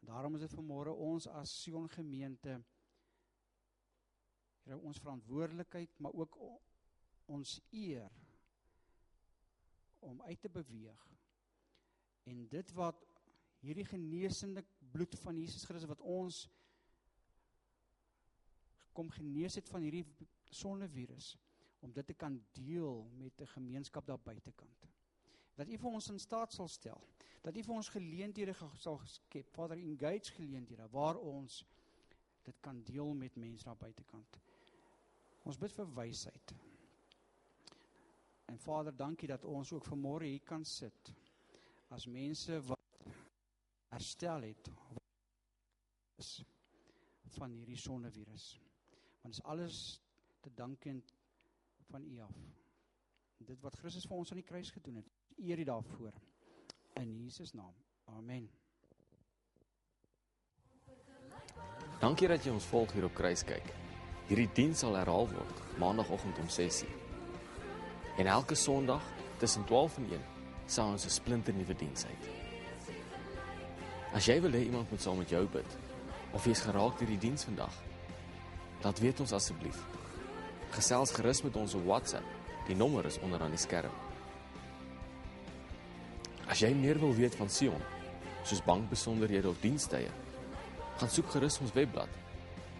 Daarom 0.00 0.34
is 0.34 0.40
dit 0.40 0.54
vanmôre 0.54 0.90
ons 0.90 1.26
as 1.26 1.62
Sion 1.62 1.88
gemeente 1.88 2.64
Here 4.62 4.78
ons 4.78 5.00
verantwoordelikheid, 5.02 5.98
maar 5.98 6.12
ook 6.14 6.36
ons 7.26 7.60
eer 7.70 8.10
om 9.98 10.22
uit 10.22 10.40
te 10.40 10.50
beweeg. 10.50 11.08
En 12.30 12.44
dit 12.48 12.72
wat 12.78 13.06
hierdie 13.62 13.86
genesende 13.86 14.64
bloed 14.94 15.18
van 15.18 15.38
Jesus 15.38 15.64
Christus 15.64 15.90
wat 15.90 16.00
ons 16.00 16.44
kom 18.92 19.10
genees 19.10 19.54
het 19.54 19.68
van 19.68 19.82
hierdie 19.82 20.04
sondevirus 20.50 21.36
om 21.82 21.92
dit 21.92 22.06
te 22.06 22.14
kan 22.14 22.38
deel 22.52 23.04
met 23.18 23.40
'n 23.40 23.46
gemeenskap 23.46 24.06
daar 24.06 24.20
buitekant. 24.20 24.88
Dat 25.54 25.68
U 25.68 25.78
vir 25.78 25.90
ons 25.90 26.08
in 26.08 26.18
staat 26.18 26.52
sal 26.52 26.68
stel, 26.68 27.00
dat 27.42 27.56
U 27.56 27.62
vir 27.62 27.74
ons 27.74 27.88
geleenthede 27.88 28.54
sal 28.76 29.00
skep, 29.04 29.50
Vader, 29.50 29.76
engage 29.76 30.32
geleenthede 30.32 30.88
waar 30.90 31.16
ons 31.16 31.64
dit 32.42 32.60
kan 32.60 32.82
deel 32.82 33.14
met 33.14 33.36
mense 33.36 33.64
daar 33.64 33.76
buitekant. 33.76 34.40
Ons 35.42 35.58
bid 35.58 35.72
vir 35.72 35.94
wysheid. 35.94 36.54
En 38.44 38.58
Vader, 38.58 38.96
dankie 38.96 39.28
dat 39.28 39.44
ons 39.44 39.72
ook 39.72 39.84
vanmôre 39.84 40.24
hier 40.24 40.44
kan 40.44 40.64
sit 40.64 41.14
as 41.88 42.06
mense 42.06 42.60
wat 42.60 42.78
herstel 43.88 44.42
het 44.42 44.70
van 47.36 47.50
hierdie 47.50 47.76
sondevirus. 47.76 48.60
Want 49.22 49.34
is 49.34 49.42
alles 49.42 50.00
te 50.40 50.50
danke 50.54 51.02
van 51.90 52.04
U 52.04 52.20
af. 52.20 52.36
Dit 53.36 53.60
wat 53.60 53.76
Christus 53.78 54.06
vir 54.06 54.16
ons 54.16 54.30
aan 54.30 54.40
die 54.40 54.46
kruis 54.46 54.70
gedoen 54.70 55.00
het. 55.02 55.12
Eer 55.36 55.58
U 55.58 55.64
daarvoor. 55.64 56.12
In 57.00 57.14
Jesus 57.22 57.52
naam. 57.52 57.74
Amen. 58.04 58.50
Dankie 62.02 62.28
dat 62.28 62.42
jy 62.44 62.50
ons 62.50 62.66
volg 62.66 62.92
hier 62.96 63.06
op 63.06 63.14
Kruis 63.14 63.44
kyk. 63.46 63.68
Hierdie 64.26 64.48
diens 64.56 64.82
sal 64.82 64.96
herhaal 64.98 65.28
word 65.30 65.62
maandagooggend 65.78 66.38
om 66.42 66.48
6:00. 66.50 66.90
En 68.18 68.26
elke 68.26 68.54
Sondag 68.54 69.02
tussen 69.38 69.64
12 69.64 69.96
en 69.96 70.10
1 70.12 70.24
sal 70.66 70.90
ons 70.96 71.06
'n 71.06 71.10
splinter 71.10 71.54
nuwe 71.54 71.74
diens 71.74 72.04
hê. 72.04 72.14
As 74.12 74.26
jy 74.26 74.40
wil 74.40 74.50
hê 74.52 74.64
iemand 74.64 74.90
moet 74.90 75.00
saam 75.00 75.18
met 75.18 75.30
jou 75.30 75.46
bid 75.46 75.78
of 76.32 76.44
jy's 76.44 76.60
geraak 76.60 76.98
deur 76.98 77.08
die 77.08 77.18
diens 77.18 77.44
vandag, 77.44 77.74
laat 78.82 78.98
weet 78.98 79.20
ons 79.20 79.32
asseblief. 79.32 79.78
Gesels 80.74 81.10
gerus 81.14 81.42
met 81.42 81.56
ons 81.56 81.74
op 81.74 81.84
WhatsApp. 81.86 82.24
Die 82.66 82.76
nommer 82.76 83.04
is 83.06 83.18
onder 83.22 83.40
aan 83.42 83.50
die 83.54 83.60
skerm. 83.60 83.90
As 86.50 86.58
jy 86.62 86.74
meer 86.74 86.98
wil 86.98 87.14
weet 87.14 87.34
van 87.38 87.50
Sion, 87.50 87.82
soos 88.44 88.64
bankbesonderhede 88.66 89.48
of 89.48 89.60
dienstye, 89.62 90.10
gaan 90.98 91.10
soek 91.10 91.30
gerus 91.34 91.60
ons 91.62 91.72
webblad 91.74 92.08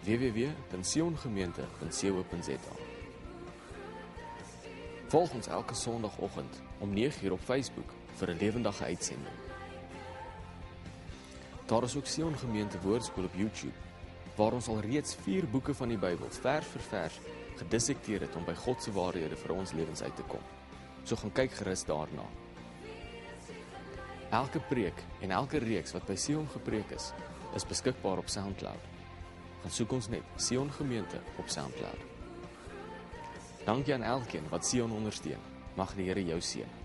www.siongemeente.co.za. 0.03 2.73
Volg 5.13 5.29
ons 5.37 5.47
elke 5.47 5.75
Sondagoggend 5.77 6.53
om 6.83 6.89
9:00 6.95 7.31
op 7.31 7.39
Facebook 7.39 7.89
vir 8.19 8.27
'n 8.29 8.37
lewendige 8.37 8.83
uitsending. 8.83 9.37
Daar 11.65 11.83
is 11.83 11.95
ook 11.95 12.05
Sion 12.05 12.37
Gemeente 12.37 12.79
Woordskool 12.81 13.23
op 13.23 13.35
YouTube 13.35 13.92
waar 14.37 14.53
ons 14.57 14.67
al 14.67 14.81
reeds 14.81 15.15
4 15.25 15.47
boeke 15.49 15.73
van 15.77 15.93
die 15.93 15.99
Bybel 15.99 16.29
vers 16.41 16.69
vir 16.73 16.85
vers 16.89 17.19
gedissekteer 17.59 18.25
het 18.25 18.35
om 18.35 18.45
by 18.47 18.55
God 18.57 18.81
se 18.81 18.91
waarhede 18.93 19.37
vir 19.37 19.53
ons 19.55 19.73
lewens 19.77 20.01
uit 20.01 20.15
te 20.17 20.25
kom. 20.27 20.41
So 21.05 21.19
gaan 21.19 21.33
kyk 21.37 21.53
gerus 21.59 21.85
daarna. 21.85 22.25
Elke 24.33 24.59
preek 24.69 25.03
en 25.21 25.31
elke 25.31 25.61
reeks 25.61 25.93
wat 25.93 26.07
by 26.09 26.15
Sion 26.17 26.47
gepreek 26.49 26.95
is, 26.95 27.11
is 27.53 27.67
beskikbaar 27.69 28.23
op 28.23 28.31
SoundCloud. 28.33 28.89
Gaan 29.63 29.75
soek 29.77 29.93
ons 29.99 30.09
net 30.09 30.37
Sion 30.41 30.71
Gemeente 30.79 31.21
op 31.37 31.49
SoundCloud. 31.53 32.09
Dankie 33.67 33.93
aan 33.93 34.07
elkeen 34.17 34.49
wat 34.49 34.65
Sion 34.65 34.91
ondersteun. 34.91 35.51
Mag 35.77 35.93
die 35.95 36.09
Here 36.09 36.25
jou 36.25 36.41
seën. 36.41 36.82